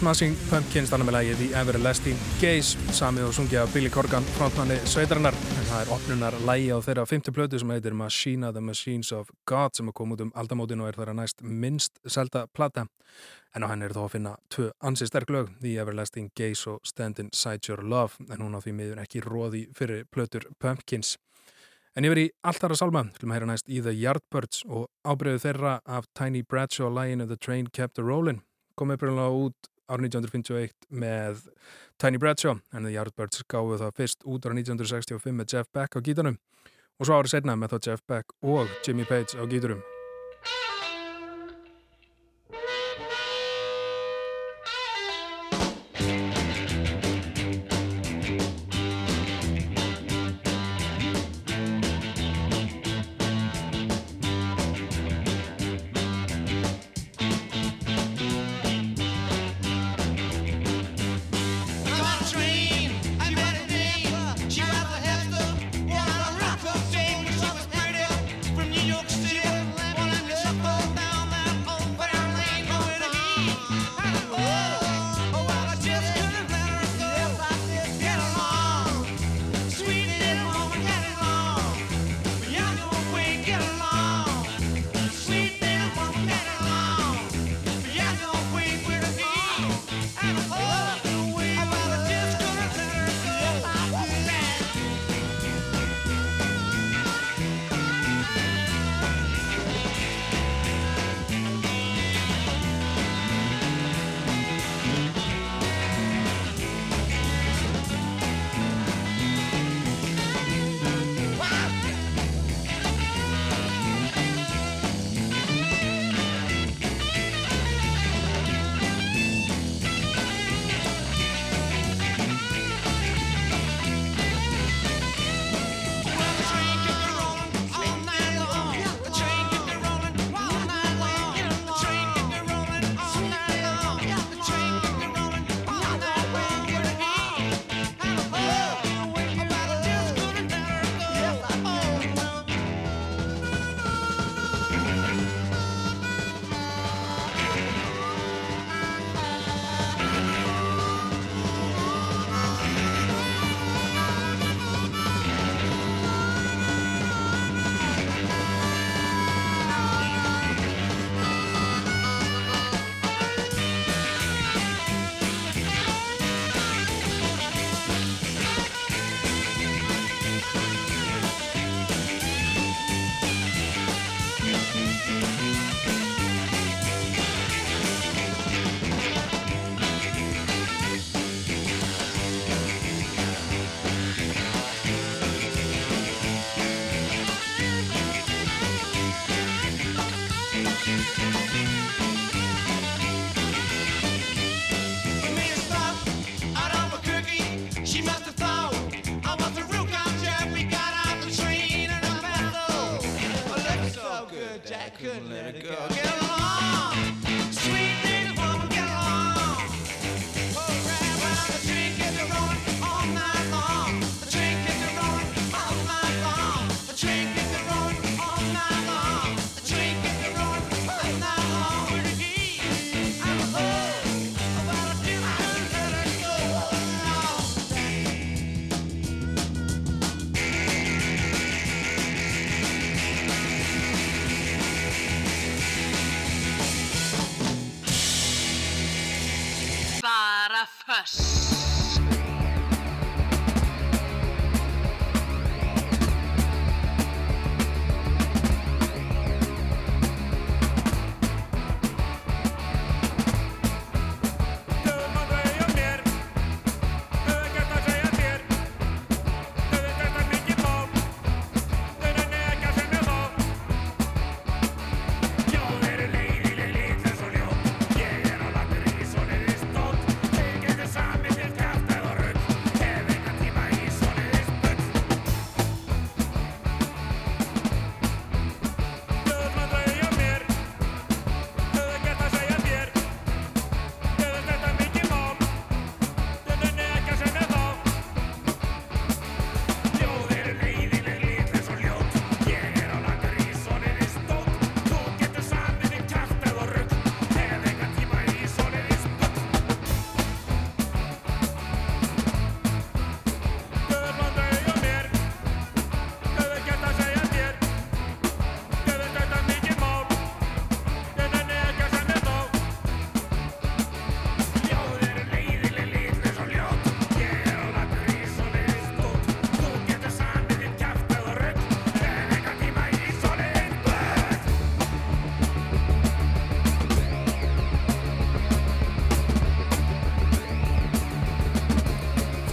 Smashing 0.01 0.33
Pumpkins 0.49 0.89
þannig 0.89 1.11
með 1.11 1.13
lagi 1.13 1.33
The 1.37 1.47
Everlasting 1.61 2.21
Gaze 2.41 2.93
samið 2.97 3.27
og 3.27 3.35
sungið 3.37 3.59
af 3.61 3.73
Billy 3.75 3.91
Corgan 3.93 4.25
frontmanni 4.39 4.79
sveitarinnar. 4.89 5.37
En 5.37 5.67
það 5.69 5.83
er 5.83 5.91
opnunar 5.93 6.37
lagi 6.49 6.71
á 6.73 6.81
þeirra 6.87 7.05
fymtu 7.11 7.35
plötu 7.37 7.61
sem 7.61 7.73
heitir 7.75 7.93
Machina 7.99 8.49
the 8.57 8.63
Machines 8.65 9.11
of 9.13 9.29
God 9.51 9.77
sem 9.77 9.91
er 9.93 9.97
komið 10.01 10.17
út 10.17 10.25
um 10.25 10.33
aldamótin 10.41 10.81
og 10.81 10.89
er 10.89 10.97
þeirra 10.97 11.17
næst 11.19 11.45
minnst 11.45 12.01
selta 12.09 12.47
plata. 12.49 12.87
En 13.53 13.69
á 13.69 13.69
henni 13.69 13.91
er 13.91 13.93
þó 13.93 14.07
að 14.07 14.15
finna 14.17 14.35
tvö 14.49 14.71
ansi 14.81 15.11
sterk 15.11 15.37
lög 15.37 15.53
The 15.61 15.77
Everlasting 15.85 16.33
Gaze 16.33 16.73
og 16.73 16.81
Stand 16.89 17.21
Inside 17.21 17.69
Your 17.69 17.85
Love 17.85 18.25
en 18.31 18.41
hún 18.41 18.57
á 18.57 18.65
því 18.65 18.77
miður 18.81 19.05
ekki 19.05 19.21
róði 19.27 19.67
fyrir 19.77 20.07
plötur 20.09 20.49
Pumpkins. 20.57 21.19
En 21.93 22.09
verið 22.09 22.31
í 22.31 22.37
alltara 22.41 22.79
salma, 22.79 23.11
hlum 23.21 23.35
að 23.35 23.37
heyra 23.37 23.53
næst 23.53 23.69
í 23.69 23.85
The 23.85 23.93
Yardbirds 23.93 24.65
og 24.65 24.89
ábreyðu 25.05 25.45
þeirra 25.45 25.81
af 25.85 26.09
Tiny 26.17 26.41
Bradshaw 26.41 26.89
læginu 26.89 27.29
The 27.29 27.37
Train 27.37 27.69
Kept 27.69 28.01
a 28.01 28.07
Rollin' 28.07 28.47
komið 28.81 28.97
upprænlega 28.97 29.45
út 29.45 29.71
árið 29.91 30.17
1951 30.17 30.89
með 31.03 31.45
Tiny 32.01 32.21
Bradshaw 32.23 32.59
en 32.73 32.87
The 32.87 32.95
Yardbirds 32.95 33.45
gáðu 33.51 33.81
það 33.83 33.97
fyrst 33.99 34.27
út 34.27 34.47
árið 34.47 34.63
1965 34.65 35.37
með 35.37 35.55
Jeff 35.55 35.73
Beck 35.75 35.99
á 35.99 36.01
gítanum 36.01 36.39
og 37.01 37.07
svo 37.09 37.17
árið 37.19 37.35
setna 37.37 37.57
með 37.59 37.75
þá 37.77 37.89
Jeff 37.89 38.07
Beck 38.09 38.37
og 38.41 38.77
Jimmy 38.87 39.09
Page 39.09 39.37
á 39.37 39.45
gíturum. 39.51 39.83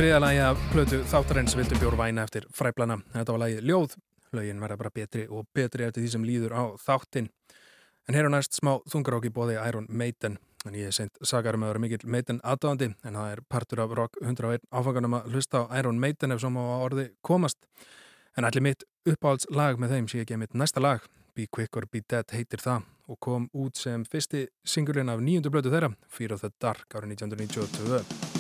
Þriða 0.08 0.20
lagi 0.24 0.38
af 0.40 0.60
plötu 0.72 0.98
þáttarins 1.12 1.54
vildu 1.60 1.76
bjór 1.82 1.98
væna 2.00 2.24
eftir 2.24 2.46
fræblana. 2.56 2.96
Þetta 3.12 3.34
var 3.34 3.42
lagið 3.42 3.66
Ljóð. 3.68 3.96
Lögin 4.38 4.62
verða 4.64 4.78
bara 4.80 4.92
betri 4.96 5.26
og 5.28 5.50
betri 5.52 5.84
eftir 5.84 6.06
því 6.06 6.12
sem 6.14 6.24
líður 6.24 6.56
á 6.56 6.64
þáttin. 6.80 7.28
En 8.08 8.16
hér 8.16 8.30
á 8.32 8.32
næst 8.32 8.56
smá 8.56 8.78
þungarók 8.88 9.28
í 9.28 9.34
bóði 9.36 9.58
Iron 9.60 9.90
Maiden. 9.92 10.38
En 10.64 10.78
ég 10.80 10.88
er 10.88 10.96
seint 10.96 11.20
sagarum 11.20 11.66
að 11.68 11.74
vera 11.74 11.84
mikill 11.84 12.08
Maiden 12.08 12.40
aðdáðandi 12.40 12.94
en 13.04 13.20
það 13.20 13.34
er 13.34 13.44
partur 13.52 13.84
af 13.84 13.98
Rock 14.00 14.16
101 14.24 14.64
áfanganum 14.72 15.20
að 15.20 15.30
hlusta 15.34 15.66
á 15.68 15.76
Iron 15.82 16.00
Maiden 16.00 16.38
ef 16.38 16.40
svo 16.40 16.54
má 16.56 16.64
á 16.64 16.78
orði 16.88 17.10
komast. 17.20 17.60
En 18.40 18.48
allir 18.48 18.64
mitt 18.64 18.88
uppáhalds 19.04 19.52
lag 19.52 19.76
með 19.76 19.98
þeim 19.98 20.08
sé 20.08 20.24
ekki 20.24 20.40
mitt 20.40 20.56
næsta 20.56 20.80
lag. 20.80 21.04
Be 21.36 21.52
Quick 21.52 21.76
or 21.76 21.92
Be 21.92 22.00
Dead 22.08 22.32
heitir 22.32 22.64
það 22.64 22.88
og 23.12 23.20
kom 23.20 23.52
út 23.52 23.76
sem 23.76 24.08
fyrsti 24.08 24.48
singulinn 24.64 25.12
af 25.12 25.20
nýjundu 25.20 25.52
blötu 25.52 25.76
þeirra, 25.76 25.98
Fear 26.08 26.40
of 26.40 26.48
the 26.48 26.56
Dark 26.64 26.96
árið 26.96 27.18
1992. 27.20 28.37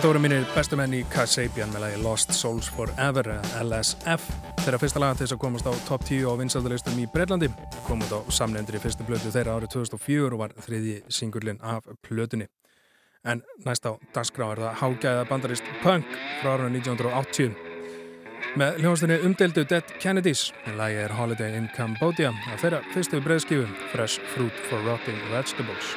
Þetta 0.00 0.14
voru 0.14 0.20
mínir 0.24 0.44
bestu 0.54 0.76
menn 0.80 0.94
í 0.96 0.98
Kasabian 1.12 1.74
með 1.74 1.82
lagi 1.82 1.96
Lost 2.00 2.30
Souls 2.32 2.70
Forever, 2.72 3.26
LSF. 3.60 4.30
Þeirra 4.62 4.78
fyrsta 4.80 5.02
laga 5.02 5.18
til 5.18 5.26
þess 5.26 5.34
að 5.34 5.40
komast 5.42 5.66
á 5.68 5.76
top 5.84 6.06
10 6.08 6.24
á 6.24 6.40
vinsaldalistum 6.40 7.02
í 7.02 7.04
Breitlandi. 7.12 7.50
Kom 7.84 8.00
út 8.06 8.14
á 8.16 8.24
samnefndir 8.32 8.78
í 8.78 8.80
fyrstu 8.80 9.04
blötu 9.04 9.28
þeirra 9.34 9.58
árið 9.58 9.74
2004 9.74 10.30
og 10.30 10.40
var 10.40 10.54
þriðji 10.56 10.94
singurlinn 11.12 11.60
af 11.60 11.84
blötunni. 12.08 12.48
En 13.28 13.44
næst 13.66 13.84
á 13.84 14.00
dagskrá 14.16 14.48
er 14.54 14.64
það 14.64 14.80
hágæða 14.80 15.28
bandarist 15.34 15.68
Punk 15.82 16.08
frá 16.40 16.54
árunum 16.54 16.80
1980. 16.80 17.52
Með 18.56 18.80
hljóðastinni 18.80 19.20
umdeldu 19.28 19.66
Dead 19.68 19.96
Kennedys. 20.00 20.46
Lagi 20.80 20.96
er 21.04 21.12
Holiday 21.12 21.60
in 21.60 21.68
Cambodia 21.76 22.32
af 22.48 22.64
þeirra 22.64 22.80
fyrstu 22.96 23.20
breiðskífum 23.20 23.76
Fresh 23.92 24.24
Fruit 24.32 24.64
for 24.70 24.80
Rotting 24.88 25.20
Vegetables. 25.28 25.92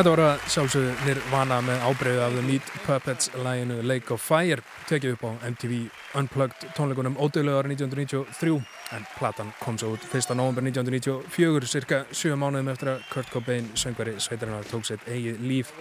Þetta 0.00 0.12
voru 0.14 0.22
að 0.24 0.44
sjálfsögðu 0.48 0.92
Nirvana 1.04 1.56
með 1.60 1.82
ábreyðu 1.84 2.20
af 2.24 2.32
The 2.32 2.42
Meat 2.46 2.68
Puppets 2.86 3.26
læginu 3.44 3.74
Lake 3.84 4.14
of 4.14 4.22
Fire 4.24 4.62
tekið 4.88 5.12
upp 5.12 5.24
á 5.28 5.30
MTV 5.50 5.74
Unplugged 6.16 6.62
tónleikunum 6.72 7.18
ódöðlega 7.20 7.58
árið 7.60 7.74
1993 7.74 8.54
en 8.96 9.04
platan 9.18 9.50
kom 9.60 9.76
svo 9.76 9.90
út 9.98 10.06
1. 10.08 10.32
november 10.40 10.64
1994 10.64 11.68
cirka 11.68 11.98
7 12.16 12.32
mánuðum 12.40 12.72
eftir 12.72 12.94
að 12.94 13.04
Kurt 13.10 13.28
Cobain 13.34 13.68
söngveri 13.76 14.14
sveitarinnar 14.16 14.64
tók 14.72 14.88
sitt 14.88 15.04
eigið 15.04 15.44
líf 15.44 15.74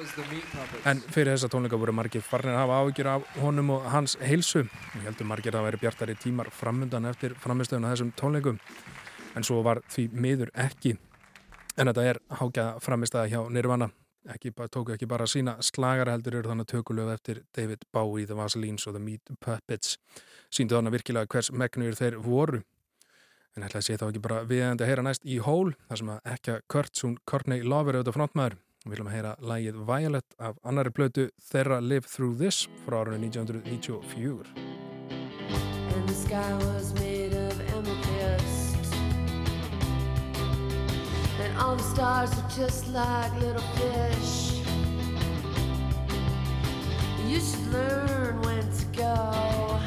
en 0.83 0.99
fyrir 0.99 1.37
þessa 1.37 1.53
tónleika 1.55 1.79
voru 1.79 1.95
margir 1.95 2.25
farnir 2.27 2.57
að 2.57 2.65
hafa 2.65 2.81
áhyggjur 2.83 3.11
af 3.13 3.33
honum 3.39 3.71
og 3.77 3.87
hans 3.95 4.17
heilsu 4.19 4.65
og 4.65 5.05
heldur 5.05 5.31
margir 5.31 5.55
að 5.55 5.69
veri 5.69 5.79
bjartari 5.85 6.17
tímar 6.19 6.51
framundan 6.51 7.07
eftir 7.07 7.39
framistöðun 7.39 7.87
að 7.87 7.95
þessum 7.95 8.11
tónleikum 8.19 8.59
en 9.39 9.47
svo 9.47 9.63
var 9.63 9.79
því 9.87 10.09
miður 10.11 10.51
ekki 10.59 10.97
En 11.79 11.87
þetta 11.87 12.03
er 12.03 12.17
hákjað 12.35 12.79
framistæða 12.83 13.27
hjá 13.31 13.41
Nirvana. 13.55 13.93
Ekki, 14.29 14.51
tóku 14.51 14.93
ekki 14.93 15.07
bara 15.07 15.27
sína 15.29 15.55
slagara 15.63 16.15
heldur 16.17 16.39
eru 16.41 16.51
þannig 16.51 16.67
tökulöf 16.67 17.13
eftir 17.13 17.43
David 17.55 17.85
Bowie, 17.93 18.27
The 18.27 18.35
Vaselines 18.35 18.87
og 18.89 18.97
The 18.97 19.03
Meat 19.03 19.31
Puppets. 19.39 19.95
Sýndu 20.51 20.75
þannig 20.75 20.97
virkilega 20.97 21.31
hvers 21.31 21.51
megnur 21.51 21.95
þeir 21.95 22.19
voru. 22.23 22.63
En 23.55 23.65
ætla 23.65 23.79
að 23.79 23.87
sé 23.87 23.97
þá 23.97 24.09
ekki 24.09 24.23
bara 24.23 24.41
viðeigandi 24.47 24.85
að 24.85 24.91
heyra 24.91 25.05
næst 25.07 25.25
í 25.25 25.39
Hole, 25.43 25.75
þar 25.89 26.01
sem 26.01 26.11
að 26.13 26.33
ekki 26.35 26.57
Kurt, 26.69 27.03
hún 27.05 27.15
Courtney 27.25 27.63
Love 27.63 27.93
er 27.93 27.99
auðvitað 27.99 28.19
frontmaður. 28.19 28.59
Við 28.85 28.93
viljum 28.93 29.09
að 29.09 29.15
heyra 29.17 29.35
lægið 29.43 29.79
Violet 29.89 30.37
af 30.39 30.59
annari 30.63 30.93
plötu 30.95 31.29
þeirra 31.49 31.81
Live 31.83 32.07
Through 32.11 32.37
This 32.39 32.67
frá 32.85 33.01
árunni 33.01 33.31
1994. 33.31 34.69
and 35.99 36.07
the 36.07 36.13
sky 36.13 36.53
was 36.57 36.93
made 36.93 37.08
And 41.41 41.57
all 41.57 41.75
the 41.75 41.83
stars 41.83 42.31
are 42.37 42.49
just 42.49 42.87
like 42.89 43.33
little 43.39 43.61
fish. 43.79 44.61
You 47.25 47.39
should 47.39 47.67
learn 47.71 48.41
when 48.41 48.69
to 48.69 48.85
go. 48.97 49.79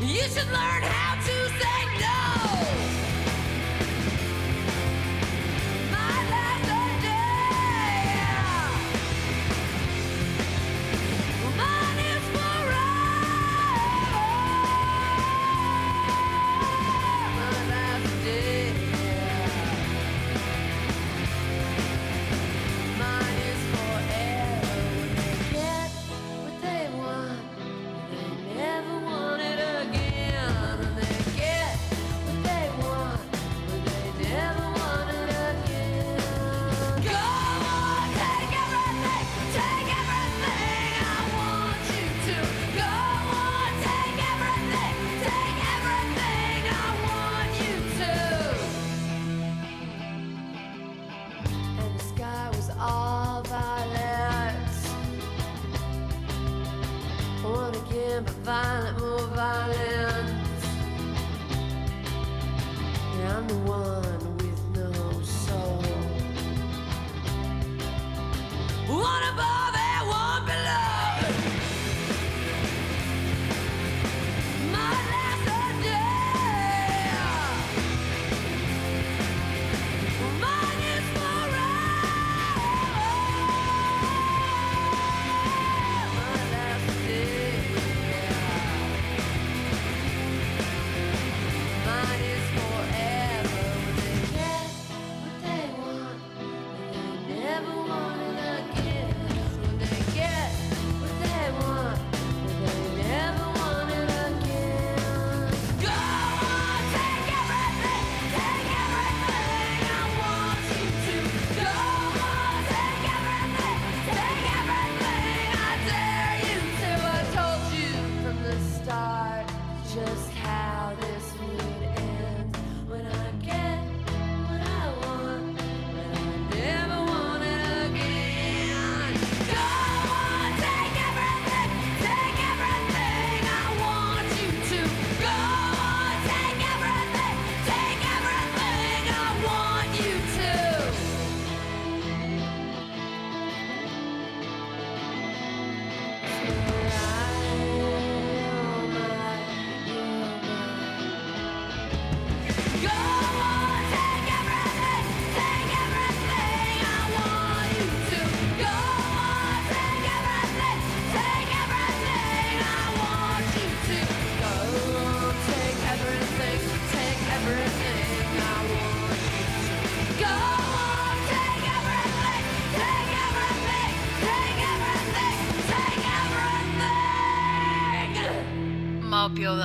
You 0.00 0.22
should 0.22 0.50
learn 0.50 0.82
how 0.82 1.14
to 1.14 1.48
say 1.60 1.80
no. 2.00 2.89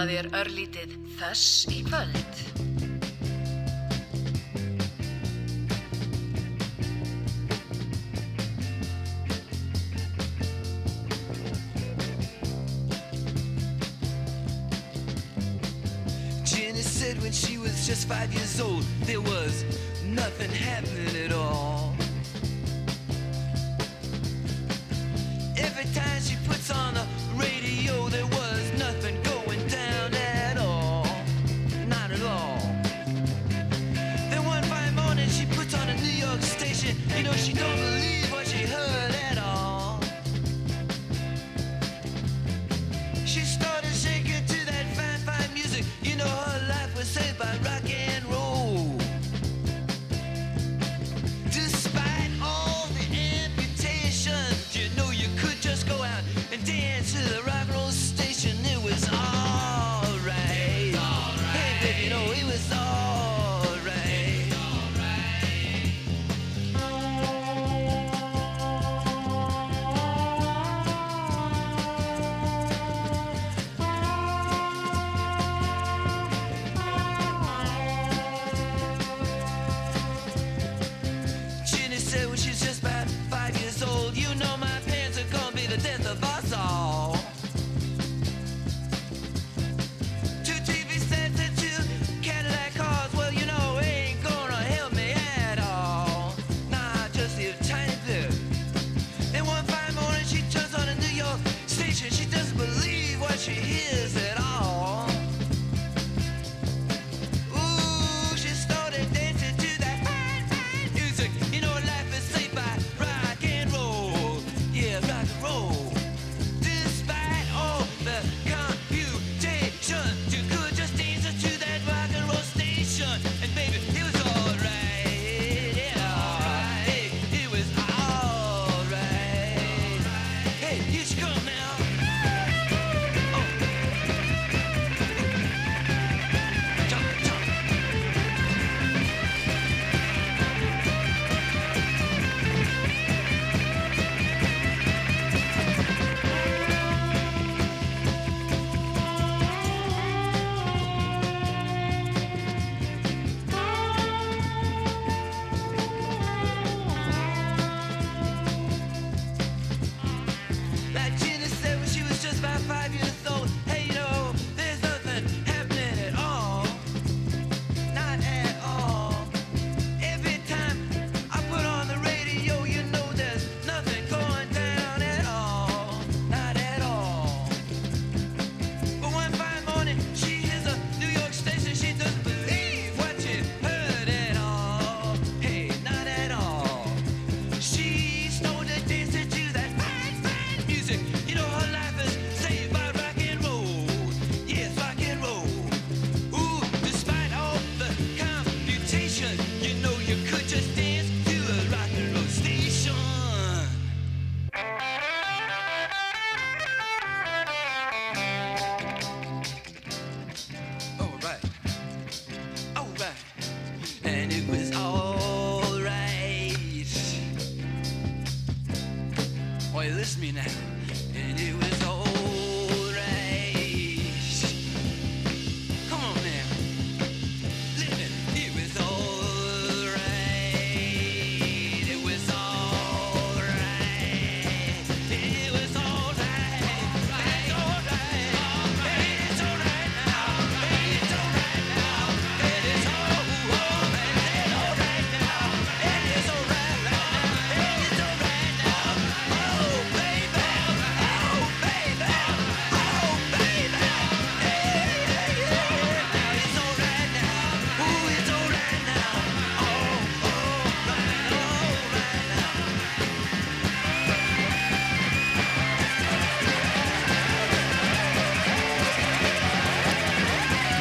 Bjóða 0.05 0.21
þér 0.21 0.27
örlítið 0.37 0.91
þess 1.17 1.65
í 1.73 1.79
kvöld. 1.87 2.14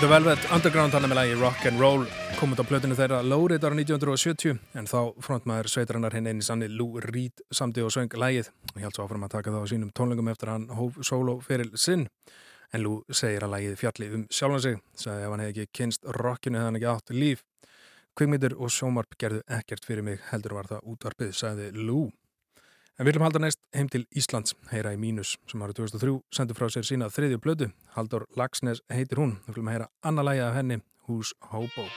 The 0.05 0.11
Velvet 0.11 0.51
Underground 0.53 0.93
hann 0.93 1.07
með 1.09 1.17
lagi 1.17 1.37
Rock 1.41 1.63
and 1.65 1.81
Roll 1.81 2.03
kom 2.37 2.51
út 2.53 2.59
á 2.61 2.69
plötinu 2.69 2.93
þeirra 2.93 3.23
Lowrit 3.25 3.63
ára 3.65 3.73
1970 3.73 4.59
en 4.77 4.89
þá 4.91 5.15
frontmaður 5.25 5.71
sveitarinnar 5.73 6.13
hinn 6.13 6.27
eini 6.29 6.45
sanni 6.45 6.67
Lou 6.69 7.01
Reed 7.01 7.41
samdi 7.49 7.81
og 7.81 7.89
söng 7.95 8.13
lagið 8.21 8.51
og 8.75 8.83
held 8.83 8.99
svo 8.99 9.07
áfram 9.07 9.25
að 9.25 9.33
taka 9.39 9.55
það 9.55 9.65
á 9.65 9.71
sínum 9.73 9.95
tónlingum 9.97 10.29
eftir 10.29 10.51
hann 10.53 10.67
hóf 10.77 10.99
solo 11.09 11.39
fyrir 11.47 11.71
sinn. 11.81 12.05
En 12.77 12.85
Lou 12.85 12.99
segir 13.09 13.47
að 13.47 13.55
lagið 13.55 13.79
fjalli 13.81 14.11
um 14.19 14.27
sjálfan 14.29 14.65
sig 14.67 14.77
sagði 15.07 15.25
ef 15.25 15.33
hann 15.33 15.45
hefði 15.47 15.65
ekki 15.65 15.79
kynst 15.81 16.05
rockinu 16.19 16.61
hefði 16.61 16.69
hann 16.69 16.81
ekki 16.83 16.91
átt 16.93 17.17
líf. 17.23 17.47
Kvikmyndir 18.13 18.59
og 18.61 18.77
sjómarp 18.77 19.17
gerðu 19.17 19.41
ekkert 19.57 19.89
fyrir 19.89 20.05
mig 20.05 20.21
heldur 20.35 20.59
var 20.59 20.69
það 20.69 20.85
útvarpið, 20.93 21.33
sagði 21.33 21.73
Lou 21.81 22.11
En 22.95 23.07
viljum 23.09 23.25
halda 23.27 23.41
næst 23.43 23.59
heim 23.75 23.89
til 23.91 24.05
Íslands, 24.15 24.55
heyra 24.71 24.93
í 24.95 24.99
Mínus, 25.03 25.33
sem 25.51 25.63
árið 25.67 25.81
2003 25.81 26.13
sendi 26.37 26.55
frá 26.55 26.69
sér 26.71 26.87
sína 26.87 27.09
þriðju 27.11 27.41
blödu. 27.43 27.69
Haldur 27.97 28.29
Lagsnes 28.39 28.85
heitir 28.87 29.19
hún. 29.19 29.35
Við 29.49 29.57
viljum 29.57 29.73
heyra 29.73 29.91
annað 30.07 30.31
lægi 30.31 30.45
af 30.47 30.55
henni, 30.61 30.79
Hús 31.09 31.35
Hóbó. 31.51 31.89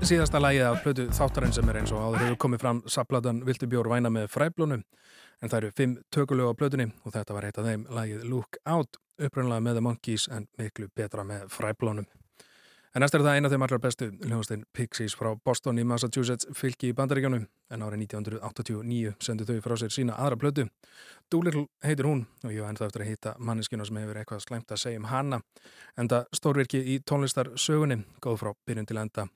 Síðasta 0.00 0.40
lagið 0.40 0.62
af 0.64 0.78
plötu 0.80 1.04
þáttarinn 1.12 1.52
sem 1.52 1.68
er 1.68 1.78
eins 1.80 1.90
og 1.92 2.00
áður 2.00 2.22
hefur 2.24 2.38
komið 2.40 2.62
fram 2.62 2.78
Saplatan 2.88 3.42
Viltu 3.44 3.66
bjór 3.68 3.88
væna 3.90 4.08
með 4.12 4.30
fræblónum 4.32 4.80
en 4.80 5.50
það 5.50 5.56
eru 5.58 5.70
fimm 5.76 5.96
tökulegu 6.14 6.52
á 6.52 6.56
plötunni 6.56 6.86
og 7.04 7.12
þetta 7.12 7.36
var 7.36 7.46
eitt 7.48 7.58
af 7.60 7.66
þeim 7.68 7.82
lagið 7.92 8.24
Look 8.30 8.56
Out 8.64 8.96
upprænlega 9.20 9.60
með 9.66 9.76
The 9.76 9.84
Monkeys 9.84 10.26
en 10.32 10.46
miklu 10.56 10.88
betra 10.96 11.24
með 11.26 11.48
fræblónum. 11.52 12.06
En 12.90 13.04
næst 13.04 13.14
er 13.14 13.22
það 13.22 13.36
eina 13.36 13.46
af 13.46 13.52
þeim 13.52 13.64
allar 13.66 13.82
bestu 13.84 14.08
hljóðastinn 14.24 14.62
Pixies 14.74 15.14
frá 15.14 15.28
Boston 15.46 15.78
í 15.78 15.84
Massachusetts 15.86 16.48
fylki 16.58 16.90
í 16.90 16.96
bandaríkjónu 16.96 17.42
en 17.44 17.84
árið 17.84 18.06
1989 18.06 19.12
sendu 19.22 19.46
þau 19.46 19.60
frá 19.66 19.76
sér 19.78 19.94
sína 19.94 20.16
aðra 20.18 20.38
plötu. 20.40 20.64
Doolittle 21.30 21.68
heitir 21.84 22.08
hún 22.08 22.24
og 22.42 22.50
ég 22.50 22.64
var 22.64 22.72
ennþá 22.72 22.88
eftir 22.88 23.04
að 23.04 23.12
hitta 23.12 23.34
manneskinu 23.38 23.86
sem 23.86 24.00
hefur 24.00 24.22
eitthvað 24.22 24.46
slæmt 24.46 24.72
að 24.72 24.82
segja 24.86 25.04
um 25.04 25.10
hana 25.12 25.42
en 25.96 26.10
það 26.10 26.32
stórvirki 26.40 26.82
í 26.82 26.98
tónlistarsögunni 27.04 28.00
góð 28.24 28.40
frá 28.42 28.56
byrjun 28.66 28.90
til 28.90 28.98
enda 29.04 29.28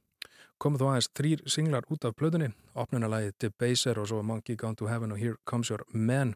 komu 0.59 0.81
þó 0.81 0.87
aðeins 0.91 1.11
þrýr 1.17 1.45
singlar 1.51 1.89
út 1.93 2.07
af 2.07 2.17
plötunni. 2.19 2.53
Opnunalagið 2.75 3.35
Debaser 3.45 4.01
og 4.01 4.11
svo 4.11 4.23
Monkey 4.23 4.57
Gone 4.61 4.79
to 4.79 4.91
Heaven 4.91 5.15
og 5.15 5.21
Here 5.21 5.37
Comes 5.49 5.71
Your 5.71 5.85
Man. 5.93 6.35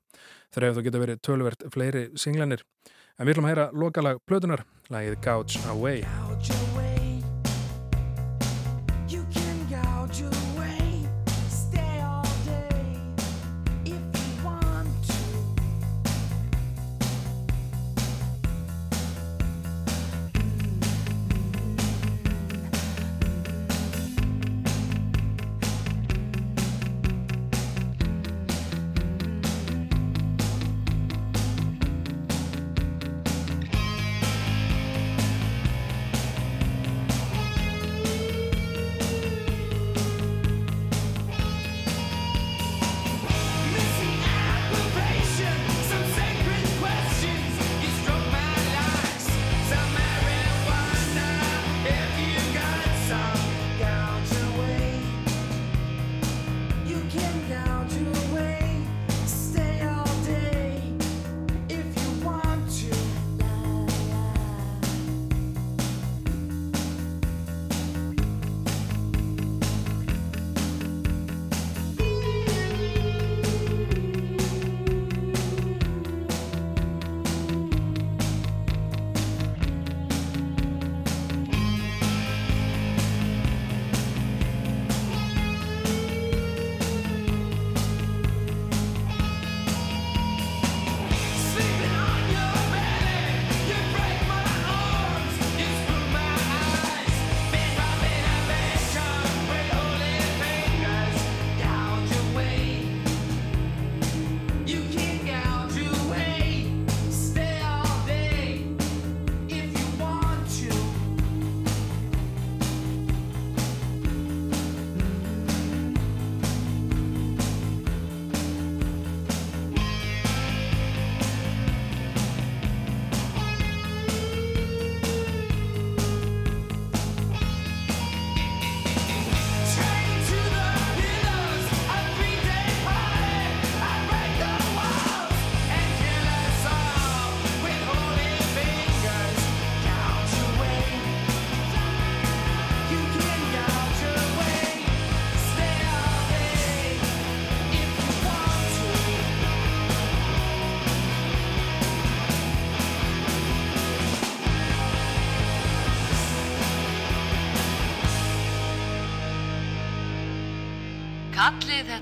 Þegar 0.54 0.70
ef 0.70 0.76
þú 0.78 0.86
geta 0.88 1.04
verið 1.04 1.22
tölvert 1.26 1.68
fleiri 1.74 2.08
singlanir 2.16 2.64
en 3.18 3.26
við 3.26 3.32
viljum 3.34 3.48
heyra 3.50 3.70
lokalag 3.72 4.20
plötunar 4.26 4.66
lagið 4.90 5.18
Gouge 5.24 5.64
Away. 5.70 6.04
You 6.48 6.87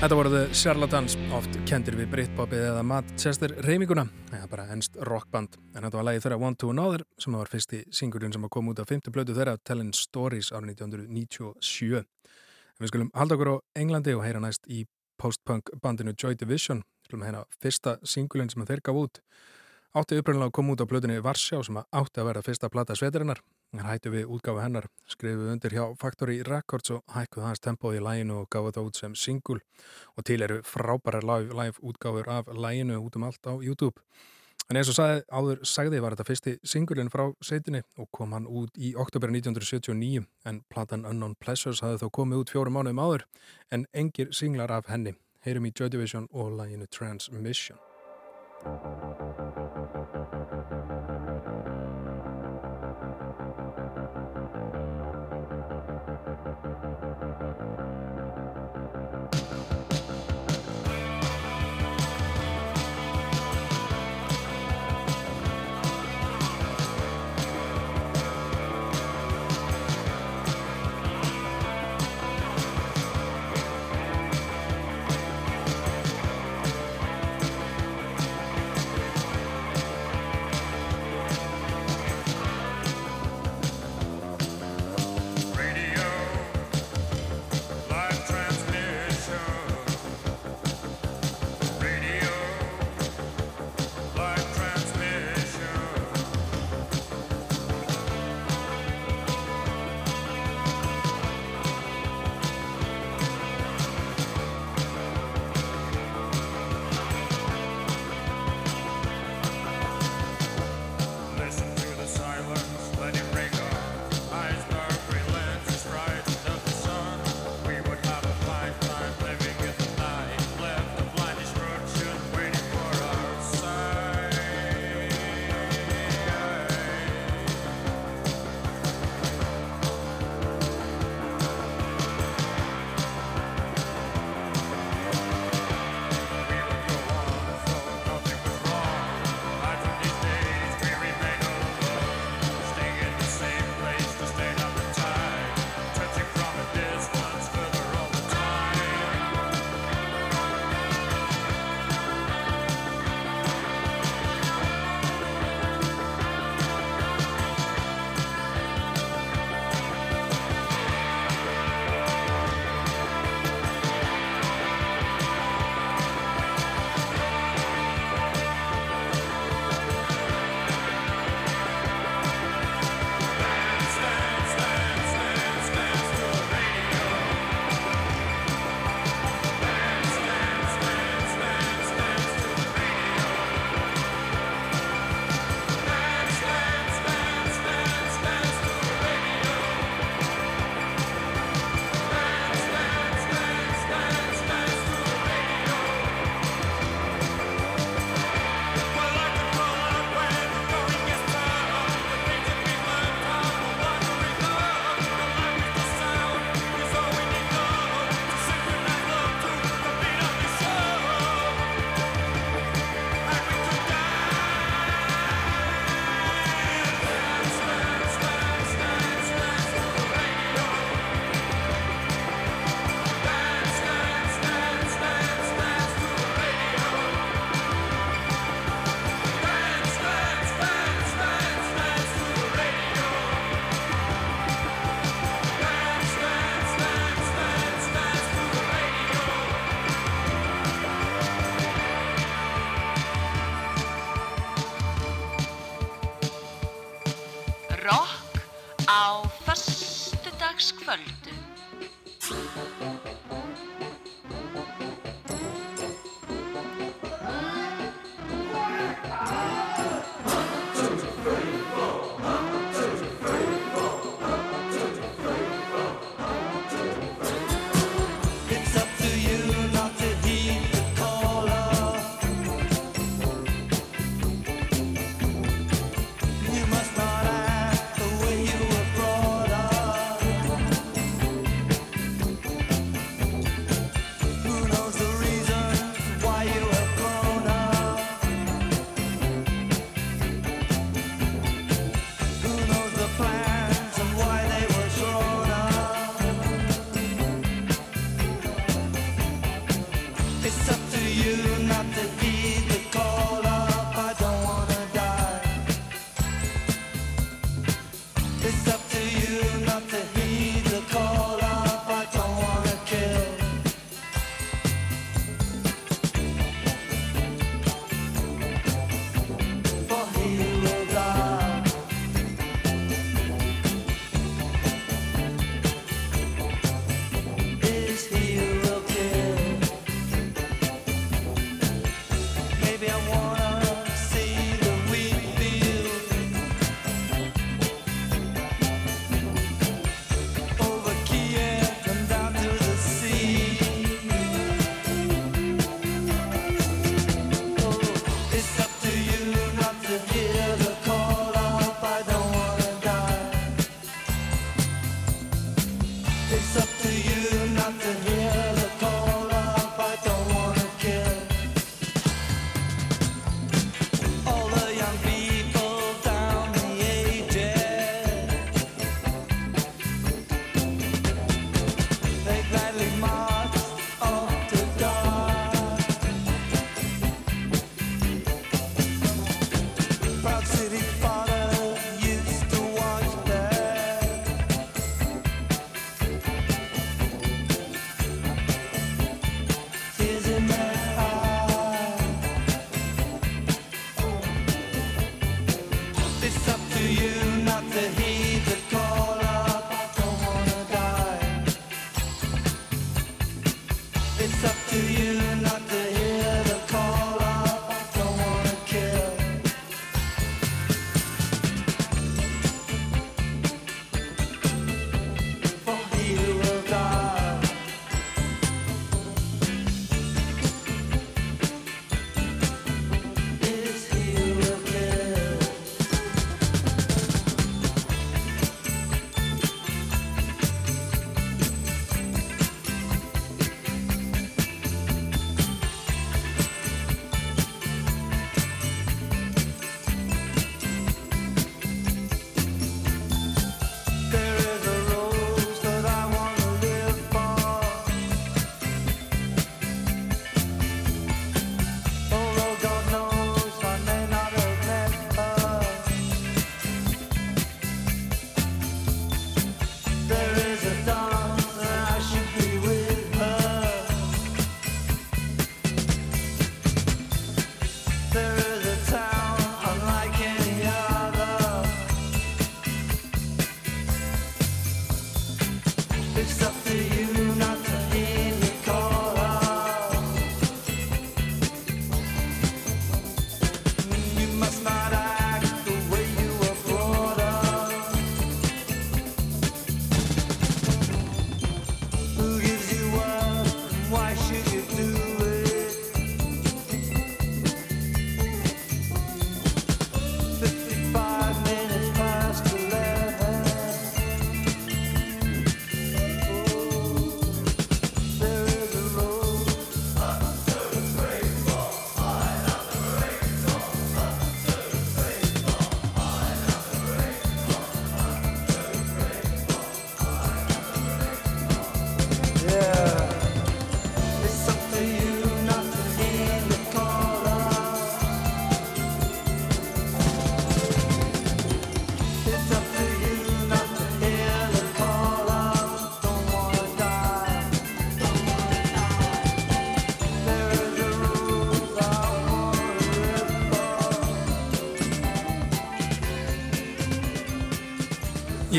Þetta 0.00 0.16
voru 0.16 0.30
The 0.32 0.54
Charlatans, 0.56 1.12
oft 1.36 1.56
kendir 1.68 1.92
við 1.92 2.06
Britpopið 2.08 2.62
eða 2.70 2.84
Manchester 2.88 3.52
reyminguna, 3.66 4.06
eða 4.32 4.46
bara 4.48 4.62
ennst 4.72 4.94
rockband. 5.04 5.58
En 5.74 5.84
þetta 5.84 5.98
var 5.98 6.06
lagið 6.08 6.22
þeirra 6.24 6.38
One 6.40 6.56
to 6.56 6.70
Another 6.72 7.04
sem 7.20 7.36
var 7.36 7.50
fyrsti 7.52 7.82
singurinn 7.92 8.32
sem 8.32 8.46
kom 8.48 8.70
út 8.72 8.80
af 8.80 8.88
fymtu 8.88 9.12
blödu 9.12 9.34
þeirra 9.36 9.58
Tellin 9.60 9.92
Stories 9.92 10.48
árið 10.56 10.80
1997. 10.80 12.00
En 12.00 12.80
við 12.80 12.92
skulum 12.94 13.10
halda 13.12 13.36
okkur 13.36 13.52
á 13.52 13.56
Englandi 13.82 14.16
og 14.16 14.24
heyra 14.24 14.40
næst 14.40 14.64
í 14.72 14.86
post-punk 15.20 15.68
bandinu 15.84 16.16
Joy 16.16 16.32
Division. 16.40 16.80
Við 16.80 17.10
skulum 17.10 17.26
heyra 17.28 17.44
fyrsta 17.60 17.98
singulinn 18.00 18.48
sem 18.48 18.64
þeir 18.64 18.80
gaf 18.88 19.02
út. 19.02 19.20
Átti 19.90 20.20
upprænlega 20.20 20.46
að 20.46 20.52
koma 20.54 20.76
út 20.76 20.82
á 20.82 20.86
blöðinni 20.86 21.16
Varsjá 21.18 21.58
sem 21.66 21.78
átti 21.82 22.20
að 22.22 22.26
vera 22.28 22.42
fyrsta 22.46 22.68
plata 22.70 22.94
svetarinnar. 22.94 23.40
En 23.74 23.80
hættu 23.82 24.12
við 24.14 24.28
útgáfu 24.30 24.62
hennar, 24.62 24.84
skrifuð 25.10 25.48
undir 25.50 25.74
hjá 25.74 25.82
Factory 25.98 26.36
Records 26.46 26.92
og 26.94 27.02
hækkuð 27.10 27.42
hans 27.48 27.62
tempóð 27.64 27.96
í 27.98 28.02
læginu 28.06 28.36
og 28.38 28.46
gafu 28.54 28.70
það 28.70 28.86
út 28.86 29.00
sem 29.00 29.16
singul. 29.18 29.58
Og 30.14 30.22
til 30.30 30.46
eru 30.46 30.60
frábærar 30.62 31.26
live, 31.26 31.50
live 31.58 31.82
útgáfur 31.82 32.30
af 32.30 32.54
læginu 32.54 33.00
út 33.02 33.18
um 33.18 33.26
allt 33.26 33.50
á 33.50 33.58
YouTube. 33.58 33.98
En 34.70 34.78
eins 34.78 34.92
og 34.92 34.94
sagði, 34.94 35.26
áður 35.26 35.66
sagði 35.66 36.02
var 36.06 36.14
þetta 36.14 36.28
fyrsti 36.30 36.56
singulinn 36.62 37.10
frá 37.10 37.26
sveitinni 37.42 37.82
og 37.98 38.06
kom 38.14 38.38
hann 38.38 38.46
út 38.46 38.70
í 38.78 38.94
oktober 38.94 39.34
1979 39.34 40.22
en 40.46 40.62
platan 40.70 41.02
Unknown 41.02 41.34
Pleasures 41.42 41.82
hafði 41.82 42.04
þá 42.04 42.14
komið 42.14 42.44
út 42.44 42.54
fjórum 42.54 42.78
mánuðum 42.78 43.02
áður 43.02 43.26
en 43.74 43.88
engir 43.90 44.30
singlar 44.30 44.70
af 44.70 44.86
henni. 44.86 45.18
Heyrum 45.42 45.66
í 45.66 45.74
Joy 45.74 45.90
Division 45.90 46.30
og 46.30 46.54
læginu. 46.60 46.86
Transmission 46.86 47.74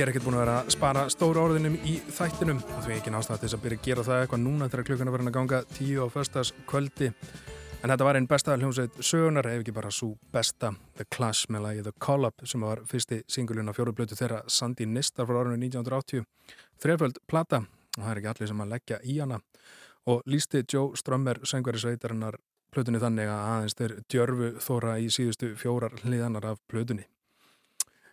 Ég 0.02 0.08
er 0.08 0.10
ekkert 0.16 0.24
búin 0.26 0.34
að 0.34 0.42
vera 0.42 0.54
að 0.64 0.70
spara 0.74 1.02
stóru 1.14 1.38
orðinum 1.44 1.76
í 1.86 1.92
þættinum. 2.10 2.58
Og 2.74 2.80
því 2.88 2.96
ekki 2.96 3.12
nástað 3.14 3.44
til 3.44 3.46
þess 3.46 3.56
að 3.60 3.60
byrja 3.68 3.78
að 3.78 3.84
gera 3.86 4.06
það 4.08 4.22
eitthvað 4.24 4.40
núna 4.42 4.70
þegar 4.72 4.88
klukkuna 4.88 5.14
verður 5.14 5.30
að 5.30 5.36
ganga 5.36 5.60
tíu 5.76 6.02
á 6.02 6.08
förstas 6.10 6.52
kvöldi 6.72 7.10
en 7.12 7.94
þetta 7.94 8.08
var 8.08 8.18
einn 8.18 8.30
besta 8.32 8.56
hljómsveit 8.58 8.98
sögunar 8.98 9.52
ef 9.52 9.62
ekki 9.62 9.76
bara 9.78 9.94
svo 9.94 10.10
besta 10.34 10.72
The 10.98 11.06
Clash 11.06 11.54
með 11.54 11.66
lagi 11.68 11.86
The 11.86 11.94
Call-Up 12.02 12.48
sem 12.50 12.66
var 12.66 12.82
fyrsti 12.90 13.22
singulun 13.30 13.70
á 13.70 13.78
fjórublötu 13.78 14.18
þeirra 14.18 14.42
Sandy 14.50 14.90
Nistar 14.90 15.30
frá 15.30 15.38
árunni 15.44 15.70
1980 15.70 16.26
þreföld 16.82 17.22
plata 17.30 17.62
og 17.62 18.02
það 18.02 18.12
er 18.16 18.24
ekki 18.24 18.34
allir 18.34 18.54
sem 18.56 18.66
að 18.66 18.74
leggja 18.74 19.02
í 19.06 19.22
hana. 19.22 19.42
Og 20.10 20.26
lísti 20.26 20.66
Joe 20.66 20.98
Strömmer 20.98 21.46
söngveri 21.46 21.86
sveitarinnar 21.86 22.42
plötunni 22.74 23.06
þannig 23.06 23.30
að 23.30 23.48
aðeins 23.54 23.78
þeir 23.78 23.98
djörfu 24.10 24.54
þóra 24.66 24.98
í 24.98 25.14
síðustu 25.14 25.54
fjórar 25.62 26.02
hliðanar 26.02 26.56
af 26.56 26.66
plötunni. 26.66 27.06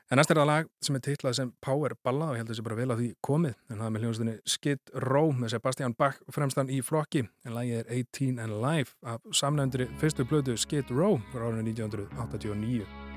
En 0.08 0.16
næst 0.16 0.30
er 0.32 0.38
það 0.40 0.46
lag 0.48 0.68
sem 0.80 0.96
er 0.96 1.02
teitlað 1.04 1.34
sem 1.36 1.48
Power 1.60 1.92
Ballad 2.00 2.30
og 2.30 2.38
ég 2.38 2.40
held 2.40 2.48
að 2.48 2.54
það 2.54 2.58
sé 2.58 2.64
bara 2.64 2.78
vel 2.78 2.92
að 2.94 3.02
því 3.02 3.08
komið 3.28 3.58
en 3.58 3.74
það 3.74 3.84
er 3.84 3.92
með 3.92 4.06
hljóðstunni 4.06 4.36
Skid 4.48 4.92
Row 5.04 5.34
með 5.36 5.52
Sebastian 5.52 5.96
Bach 6.00 6.22
fremstan 6.32 6.72
í 6.72 6.78
flokki 6.80 7.26
en 7.44 7.52
lagið 7.58 7.82
er 7.82 7.92
18 7.98 8.40
and 8.46 8.56
Life 8.64 8.96
af 9.04 9.28
samnefndri 9.42 9.90
fyrstu 10.00 10.24
blödu 10.30 10.56
Skid 10.56 10.88
Row 10.96 11.20
frá 11.34 11.44
árinu 11.50 11.68
1989. 11.68 13.07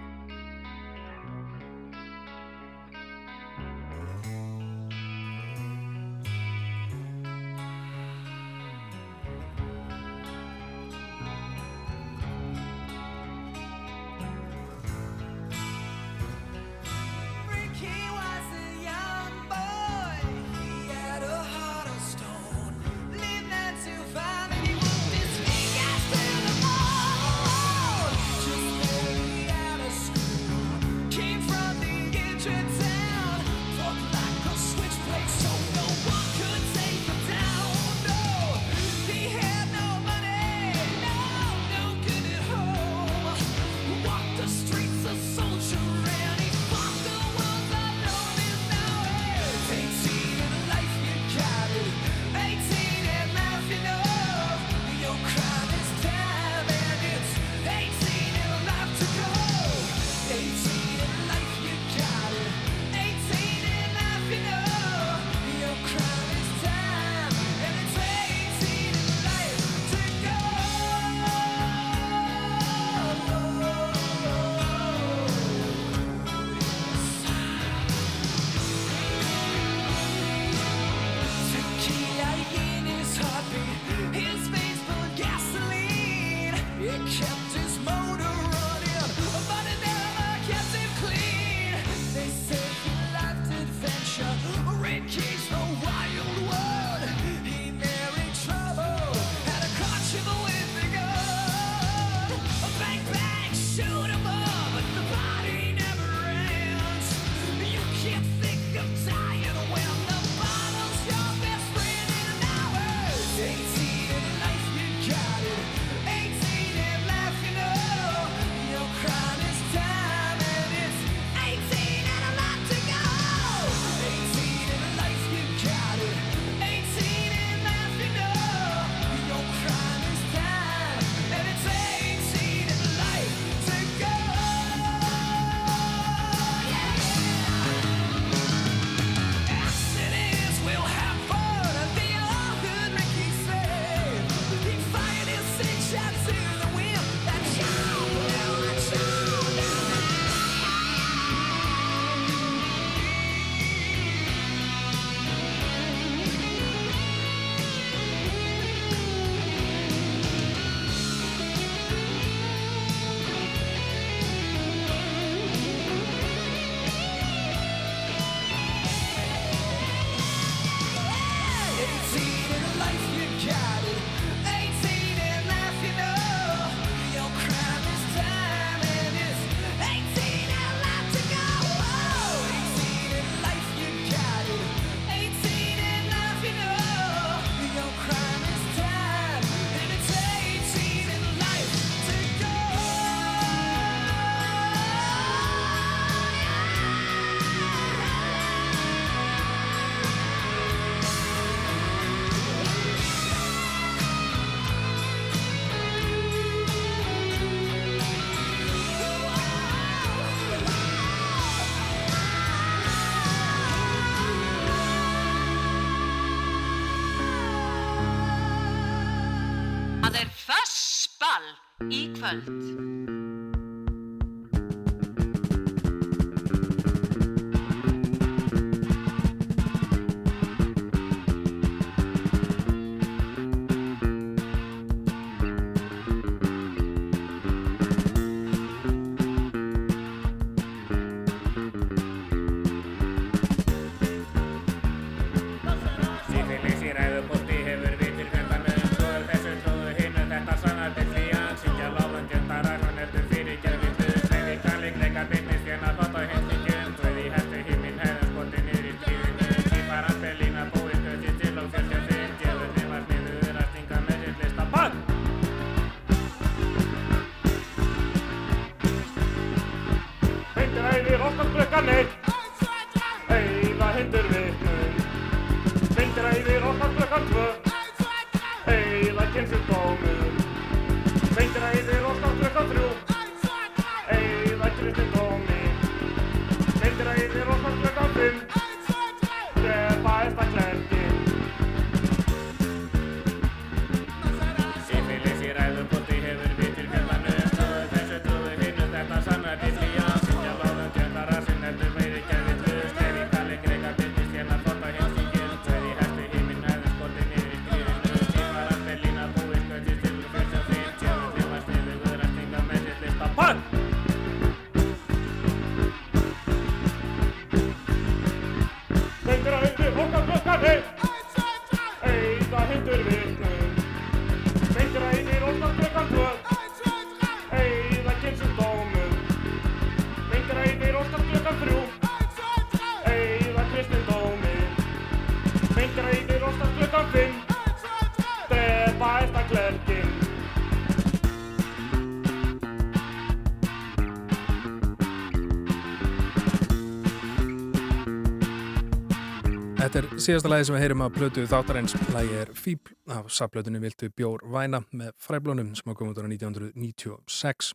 síðasta 350.22 350.50
lagi 350.52 350.66
sem 350.68 350.76
við 350.76 350.84
heyrum 350.84 351.02
að 351.02 351.14
plötu 351.16 351.44
þáttarins. 351.50 351.94
Lagi 352.14 352.36
er 352.38 352.50
Fíbl 352.54 352.94
af 353.10 353.30
safplötunni 353.34 353.80
Viltu 353.82 354.10
Bjór 354.14 354.44
Væna 354.54 354.84
með 354.94 355.16
fræblónum 355.18 355.72
sem 355.78 355.96
kom 355.98 356.12
út 356.12 356.20
ára 356.22 356.30
1996. 356.30 357.72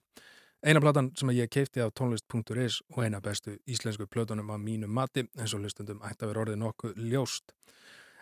Eina 0.63 0.83
platan 0.83 1.09
sem 1.19 1.33
ég 1.35 1.51
keipti 1.51 1.83
af 1.83 1.91
tónlist.is 1.99 2.79
og 2.95 3.01
eina 3.03 3.19
bestu 3.25 3.57
íslensku 3.67 4.07
plötunum 4.07 4.53
af 4.55 4.61
mínu 4.63 4.87
mati 4.87 5.25
eins 5.35 5.55
og 5.57 5.65
hlustundum 5.65 6.05
ætti 6.07 6.23
að 6.23 6.31
vera 6.33 6.45
orðið 6.45 6.61
nokkuð 6.63 7.01
ljóst. 7.11 7.51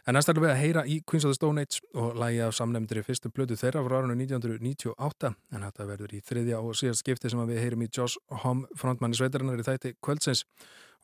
En 0.08 0.16
næst 0.16 0.32
ætlum 0.32 0.46
við 0.46 0.54
að 0.54 0.60
heyra 0.62 0.86
í 0.88 0.96
Queens 1.04 1.26
of 1.28 1.34
the 1.34 1.38
Stone 1.40 1.64
Age 1.64 1.84
og 1.92 2.16
lagi 2.20 2.40
af 2.44 2.56
samnefndri 2.56 3.04
fyrstu 3.04 3.32
plötu 3.32 3.58
þeirra 3.60 3.84
frá 3.84 3.98
árunni 3.98 4.24
1998 4.24 5.34
en 5.52 5.68
þetta 5.68 5.90
verður 5.90 6.16
í 6.16 6.22
þriðja 6.24 6.62
og 6.64 6.80
síðast 6.80 7.04
skipti 7.04 7.32
sem 7.32 7.44
við 7.48 7.60
heyrum 7.60 7.84
í 7.84 7.90
Josh 7.92 8.16
Homme 8.44 8.72
frontmanni 8.80 9.20
sveitarinnar 9.20 9.60
í 9.60 9.68
þætti 9.68 9.94
kvöldsins 10.04 10.46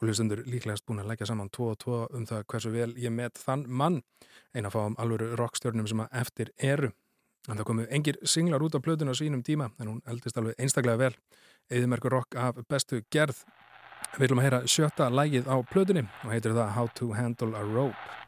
og 0.00 0.08
hlustundur 0.08 0.40
líklegast 0.48 0.86
búin 0.88 1.02
að 1.02 1.10
leggja 1.12 1.28
saman 1.28 1.50
2 1.52 1.66
og 1.68 1.78
2 1.84 2.00
um 2.16 2.26
það 2.28 2.44
hversu 2.48 2.72
vel 2.72 2.90
ég 2.96 3.12
met 3.12 3.36
þann 3.36 3.66
mann 3.68 4.00
eina 4.54 4.70
að 4.70 4.76
fá 4.76 4.80
um 4.86 4.96
alvöru 4.98 5.34
rockstjörnum 5.36 5.88
sem 5.88 6.00
að 6.00 6.16
eftir 6.22 6.52
eru. 6.56 6.90
En 7.48 7.56
það 7.56 7.68
komu 7.68 7.86
engir 7.90 8.20
singlar 8.24 8.64
út 8.64 8.76
á 8.76 8.80
plötun 8.80 9.12
á 9.12 9.14
sínum 9.16 9.44
tíma 9.44 9.70
en 9.78 9.92
hún 9.92 10.00
eldist 10.08 10.40
alveg 10.40 10.56
einstaklega 10.58 11.04
vel 11.04 11.14
eðimerkur 11.70 12.16
rock 12.16 12.36
af 12.36 12.62
bestu 12.68 13.02
gerð. 13.12 13.44
Við 14.16 14.24
viljum 14.24 14.40
að 14.40 14.48
heyra 14.48 14.64
sjötta 14.66 15.10
lægið 15.12 15.52
á 15.52 15.56
plötunni 15.68 16.08
og 16.24 16.32
heitir 16.32 16.56
það 16.56 16.74
How 16.76 16.88
to 16.96 17.12
Handle 17.12 17.54
a 17.56 17.62
Rope. 17.62 18.19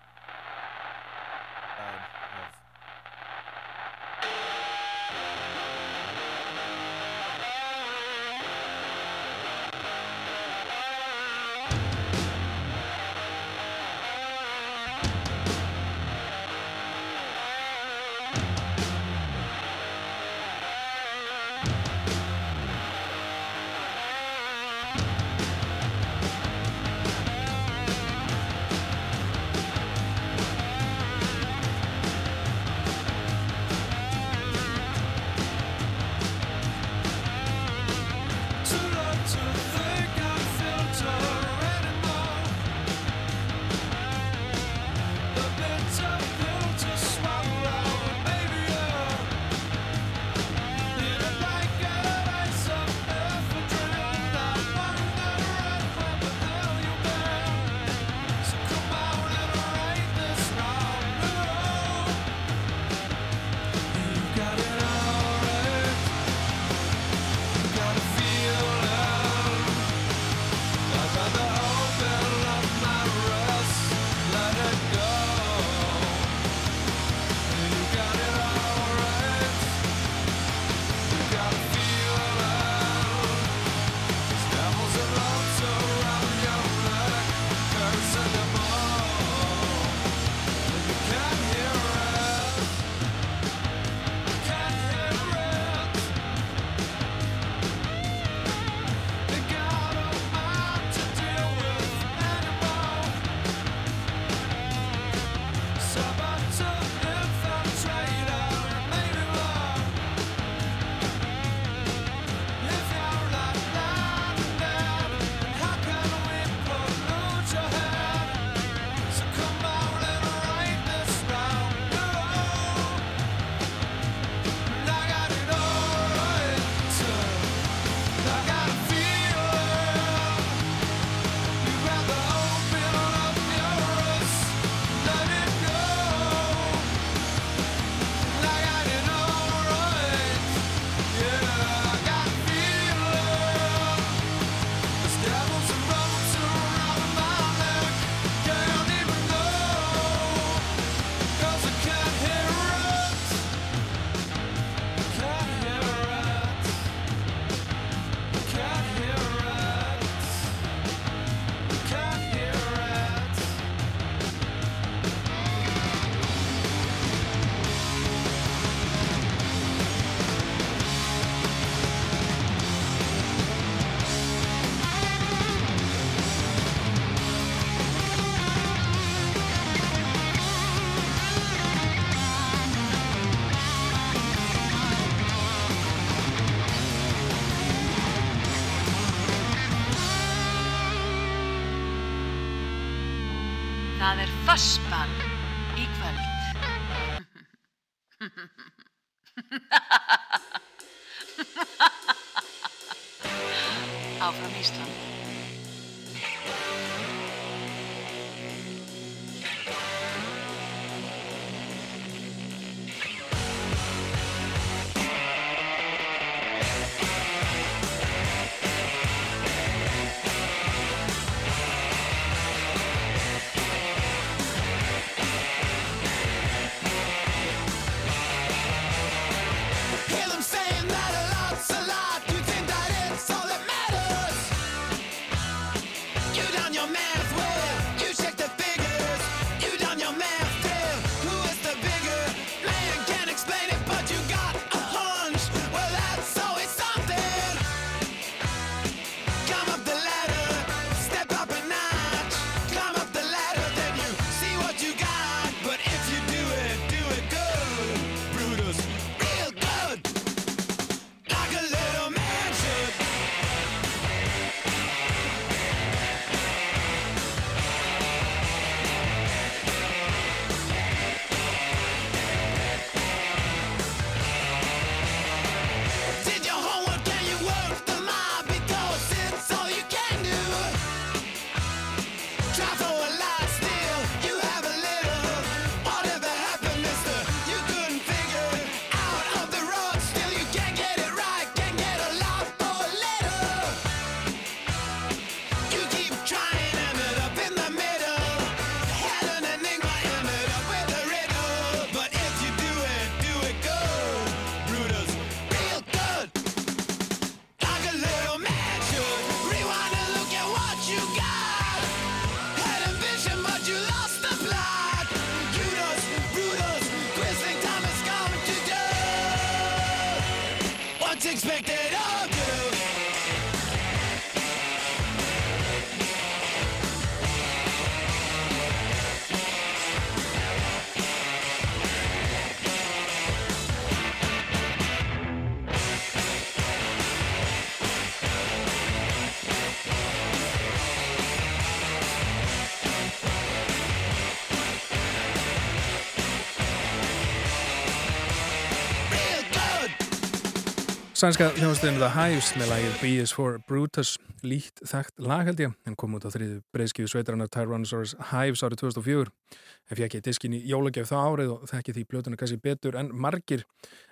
Sænska 351.23 351.53
hljóðstöðinu 351.55 352.01
The 352.03 352.09
Hives 352.16 352.49
með 352.59 352.70
lagið 352.73 352.94
B 352.99 353.11
is 353.23 353.31
for 353.31 353.61
Brutus. 353.69 354.16
Líkt 354.43 354.81
þekkt 354.90 355.20
lag 355.23 355.47
held 355.47 355.61
ég 355.62 355.74
en 355.86 355.94
kom 355.94 356.16
út 356.19 356.24
á 356.27 356.35
þriðu 356.35 356.57
breyðskíu 356.74 357.07
sveitarinnar 357.07 357.47
Tyrannosaurus 357.55 358.16
Hives 358.32 358.65
árið 358.66 358.81
2004 358.81 359.31
en 359.55 360.01
fekk 360.01 360.16
ég 360.19 360.24
diskin 360.27 360.57
í 360.59 360.59
jólagjöf 360.66 361.12
það 361.12 361.28
árið 361.28 361.53
og 361.55 361.69
þekki 361.70 361.94
því 361.94 362.05
blötuna 362.11 362.40
kannski 362.40 362.59
betur 362.65 362.99
en 362.99 363.12
margir. 363.15 363.62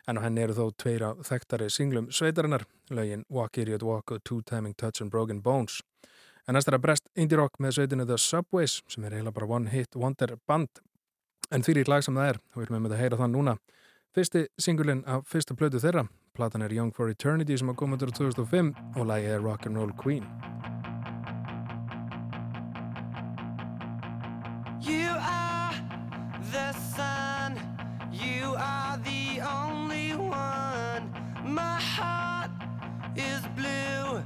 En 0.07 0.23
á 0.23 0.23
henni 0.23 0.45
eru 0.45 0.55
þó 0.55 0.71
tveir 0.79 1.03
af 1.09 1.25
þekktari 1.27 1.67
singlum 1.75 2.07
sveitarinnar 2.15 2.69
lögin 2.95 3.27
Walk 3.27 3.59
Idiot 3.59 3.83
Walk 3.83 4.15
og 4.15 4.23
Two 4.23 4.39
Timing 4.47 4.79
Touch 4.79 5.03
and 5.03 5.11
Broken 5.11 5.43
Bones. 5.43 5.81
En 6.47 6.55
næst 6.55 6.71
er 6.71 6.79
að 6.79 6.87
brest 6.87 7.11
indie 7.19 7.43
rock 7.43 7.59
með 7.59 7.81
sveitinu 7.81 8.07
The 8.07 8.21
Subways 8.23 8.85
sem 8.87 9.03
er 9.03 9.19
eiginlega 9.19 9.41
bara 9.41 9.51
one 9.59 9.75
hit 9.75 9.99
wonder 9.99 10.39
band. 10.47 10.79
En 11.51 11.67
því 11.67 11.89
lag 11.91 12.07
sem 12.07 12.15
það 12.15 12.37
er 12.37 12.43
við 12.55 12.71
erum 12.71 12.83
með 12.87 12.95
að 12.95 13.03
heyra 13.03 13.23
það 13.25 13.35
núna. 13.35 13.59
Fyrsti 14.15 14.47
singulinn 14.63 15.03
af 15.11 15.27
fyrsta 15.31 15.59
plötu 15.59 15.83
þeirra, 15.83 16.07
platan 16.35 16.63
er 16.63 16.73
Young 16.73 16.93
for 16.95 17.11
Eternity 17.11 17.57
sem 17.59 17.71
að 17.73 17.79
koma 17.81 17.97
á 17.97 18.03
2005 18.03 18.73
og 18.97 19.07
lagið 19.11 19.35
er 19.37 19.45
Rock'n'Roll 19.45 19.93
Queen. 19.99 20.27
You 24.81 25.11
are 25.19 25.75
the 26.53 26.73
sun. 26.95 27.59
You 28.13 28.55
are 28.57 28.99
the 29.05 29.41
only 29.43 30.15
one. 30.15 31.11
My 31.45 31.79
heart 31.81 32.51
is 33.17 33.41
blue. 33.57 34.23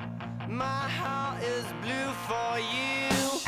My 0.49 0.89
heart 0.99 1.43
is 1.43 1.67
blue 1.83 2.11
for 2.29 2.59
you. 2.59 3.44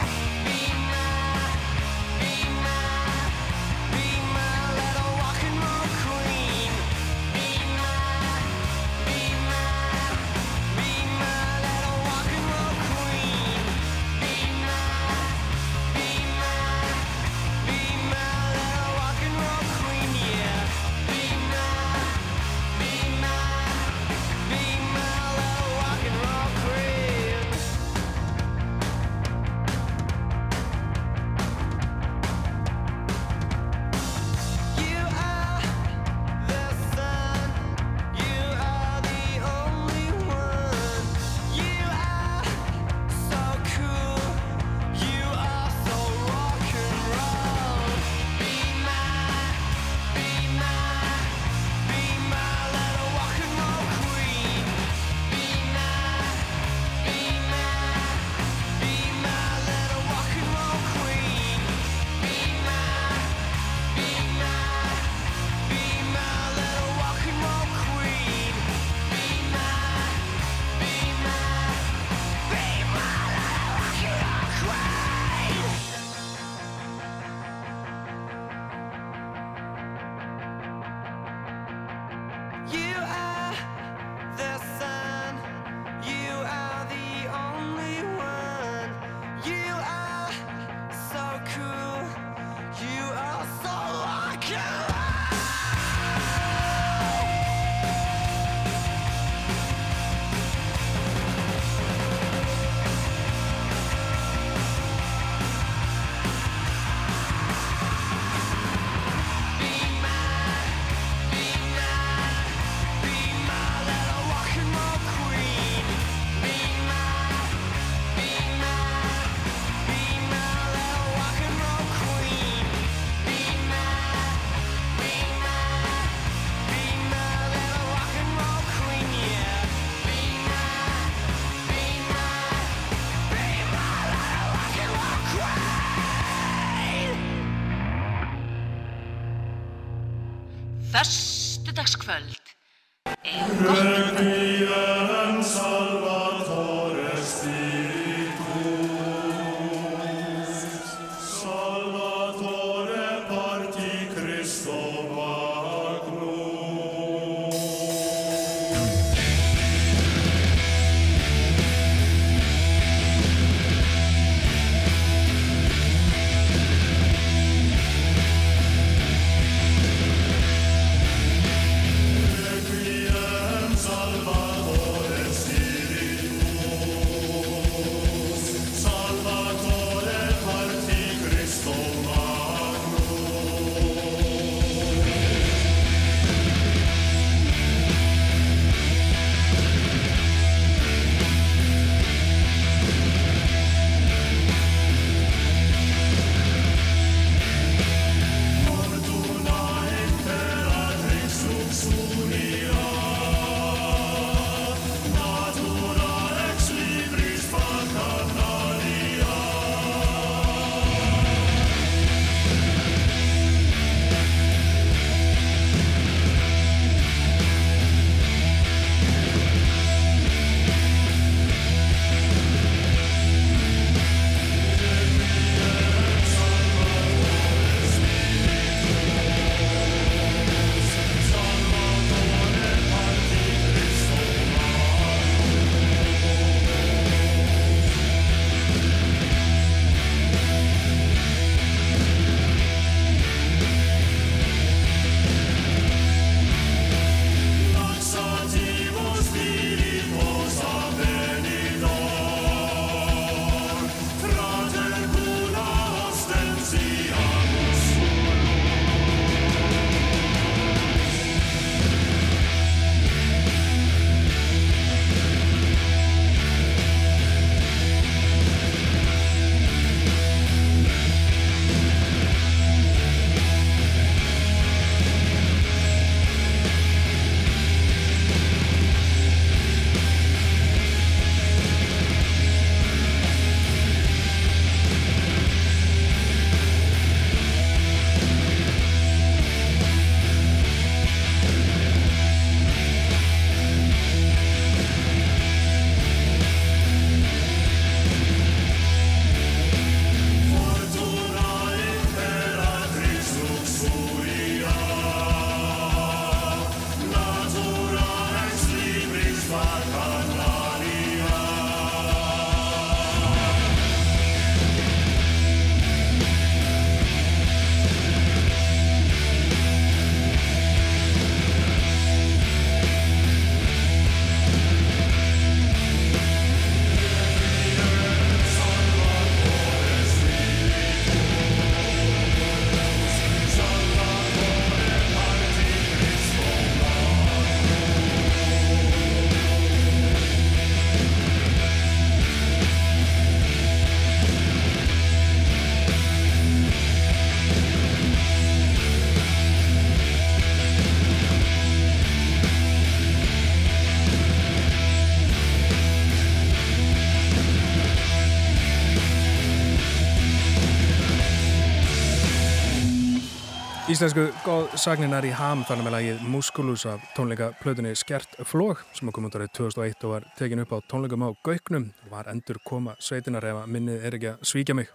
Íslensku 363.97 364.27
góð 364.45 364.75
sagninar 364.77 365.25
í 365.25 365.31
ham 365.33 365.63
þannig 365.65 365.87
með 365.87 365.95
lagið 365.95 366.25
Musculus 366.29 366.83
af 366.91 367.05
tónleika 367.17 367.47
plötunni 367.63 367.95
Skjert 367.97 368.35
Flóg 368.45 368.83
sem 368.93 369.09
kom 369.09 369.25
út 369.25 369.39
árið 369.39 369.55
2001 369.57 370.05
og 370.05 370.13
var 370.13 370.27
tekin 370.37 370.61
upp 370.61 370.75
á 370.77 370.85
tónleikum 370.85 371.25
á 371.25 371.33
Gauknum 371.47 371.87
og 372.05 372.11
var 372.13 372.29
endur 372.29 372.59
koma 372.61 372.93
sveitinar 373.01 373.47
ef 373.49 373.63
að 373.63 373.73
minnið 373.73 374.05
er 374.05 374.19
ekki 374.19 374.29
að 374.35 374.45
svíkja 374.51 374.77
mig. 374.77 374.91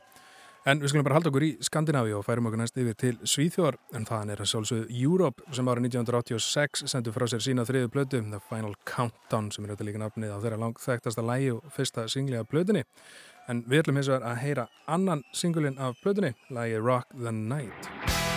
En 0.69 0.83
við 0.83 0.93
skulum 0.93 1.07
bara 1.07 1.17
halda 1.17 1.31
okkur 1.31 1.47
í 1.47 1.49
Skandinavíu 1.65 2.19
og 2.19 2.27
færum 2.27 2.51
okkur 2.51 2.61
næst 2.61 2.77
yfir 2.77 2.99
til 3.01 3.17
Svíþjóðar 3.25 3.80
en 3.97 4.05
þannig 4.05 4.35
er 4.35 4.45
að 4.45 4.51
sjálfsögðu 4.53 5.01
Europe 5.01 5.49
sem 5.49 5.73
árið 5.73 5.89
1986 5.89 6.85
sendu 6.93 7.17
frá 7.17 7.25
sér 7.31 7.41
sína 7.41 7.65
þriðu 7.65 7.89
plötu 7.95 8.21
The 8.21 8.43
Final 8.51 8.77
Countdown 8.85 9.49
sem 9.49 9.65
er 9.65 9.73
þetta 9.73 9.89
líka 9.89 10.05
nafnið 10.05 10.38
á 10.38 10.41
þeirra 10.45 10.61
langþægtasta 10.67 11.25
lægi 11.25 11.55
og 11.55 11.73
fyrsta 11.73 12.05
singliða 12.05 12.45
plötunni 12.45 12.85
en 13.49 13.65
við 13.65 13.81
ætlum 13.81 13.97
hins 13.97 14.13
vegar 14.13 14.30
að 14.30 14.41
heyra 14.45 14.69
annan 14.85 15.25
singulinn 15.33 15.81
af 15.81 15.97
plötunni, 16.05 16.35
lægi 16.53 16.77
Rock 16.77 17.09
the 17.17 17.33
Night 17.33 18.30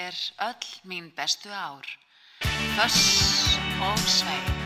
þér 0.00 0.16
öll 0.48 0.70
mín 0.88 1.12
bestu 1.16 1.52
ár. 1.52 1.84
Föss 2.76 3.58
og 3.84 3.98
sveig 4.08 4.59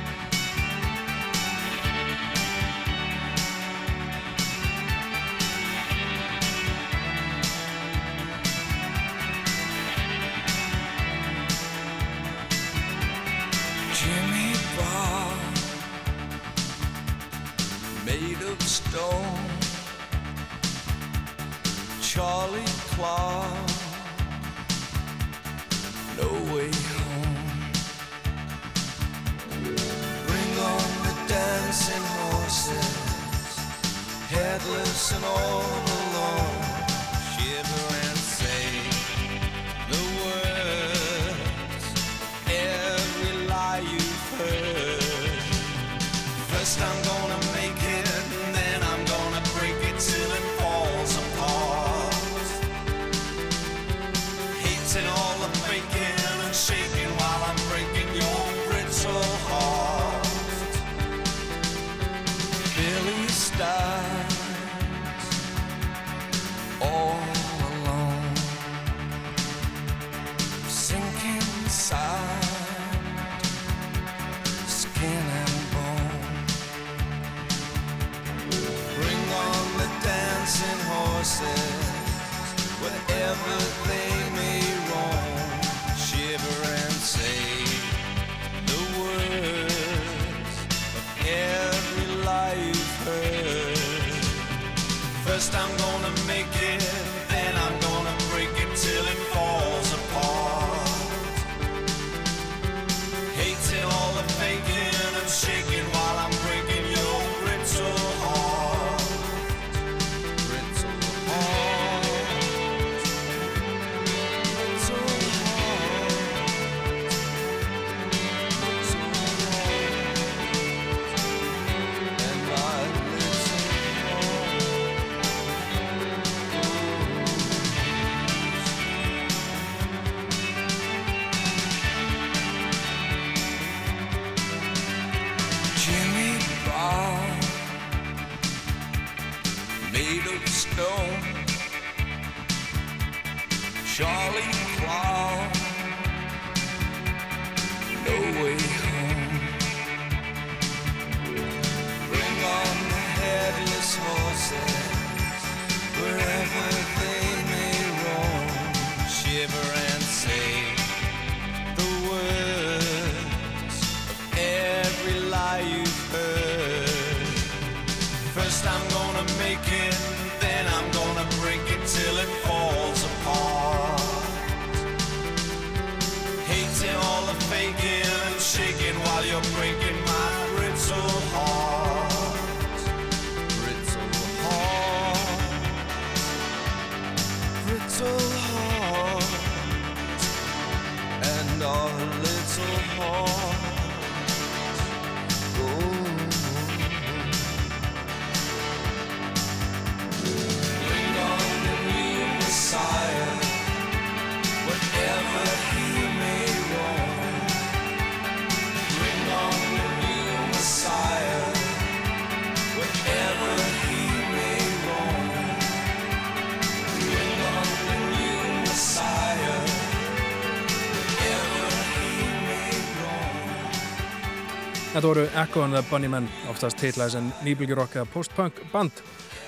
Þetta 225.05 225.21
voru 225.21 225.41
Echo 225.43 225.63
and 225.63 225.77
the 225.77 225.81
Bunnymen, 225.85 226.27
oftast 226.49 226.81
heitlaðis 226.81 227.19
en 227.19 227.27
nýbylgjurokk 227.45 227.99
eða 227.99 228.07
post-punk 228.09 228.63
band. 228.73 229.03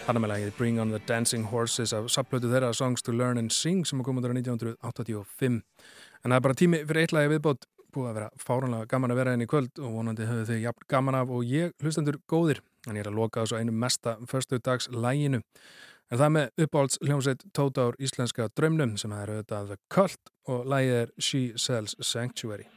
Hanna 0.04 0.20
með 0.20 0.30
lægið 0.34 0.50
Bring 0.58 0.82
on 0.82 0.92
the 0.92 1.00
Dancing 1.08 1.48
Horses 1.48 1.94
af 1.96 2.10
sapplötu 2.12 2.50
þeirra 2.50 2.74
Songs 2.76 3.00
to 3.06 3.14
Learn 3.16 3.40
and 3.40 3.54
Sing 3.56 3.86
sem 3.88 4.02
kom 4.04 4.20
undir 4.20 4.34
á 4.34 4.36
1985. 4.36 5.56
En 6.20 6.28
það 6.28 6.36
er 6.36 6.44
bara 6.44 6.58
tími 6.60 6.82
fyrir 6.84 7.06
eitlægi 7.06 7.32
viðbót, 7.32 7.64
búið 7.88 8.10
að 8.10 8.20
vera 8.20 8.44
fáránlega 8.44 8.90
gaman 8.92 9.16
að 9.16 9.22
vera 9.22 9.32
enn 9.32 9.46
í 9.46 9.48
kvöld 9.48 9.80
og 9.80 9.96
vonandi 9.96 10.28
höfðu 10.28 10.46
þau 10.52 10.62
jafn 10.66 10.88
gaman 10.92 11.20
af 11.22 11.32
og 11.32 11.48
ég 11.56 11.72
hlustendur 11.80 12.20
góðir. 12.28 12.60
En 12.84 13.00
ég 13.00 13.06
er 13.06 13.12
að 13.14 13.20
loka 13.22 13.46
þessu 13.46 13.56
einu 13.56 13.72
mesta 13.72 14.18
förstu 14.28 14.60
dags 14.60 14.92
læginu. 14.92 15.40
En 16.12 16.20
það 16.20 16.34
með 16.36 16.66
uppáhalds 16.66 17.00
hljómsveit 17.00 17.48
Tóta 17.56 17.88
ár 17.88 17.96
íslenska 17.96 18.52
drömnum 18.52 18.98
sem 19.00 19.16
er 19.16 19.38
auðvitað 19.38 19.72
The 19.72 19.84
Cult 19.88 20.34
og 20.52 20.68
lægið 20.68 20.98
er 21.06 21.14
She 21.16 21.46
Sells 21.56 21.96
Sanctuary. 22.04 22.68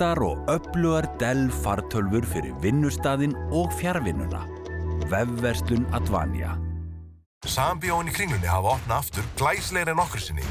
Hraustar 0.00 0.22
og 0.24 0.46
öflugar 0.48 1.04
Dell 1.20 1.50
fartölfur 1.52 2.24
fyrir 2.24 2.54
vinnustadinn 2.62 3.34
og 3.52 3.68
fjárvinnuna. 3.76 4.46
Vefverslun 5.12 5.84
Advanja. 5.92 6.54
Sambíón 7.44 8.08
í 8.08 8.14
kringlunni 8.16 8.48
hafa 8.48 8.78
opnað 8.78 8.96
aftur 8.96 9.28
glæsleir 9.36 9.92
en 9.92 10.00
okkur 10.00 10.24
sinni. 10.24 10.44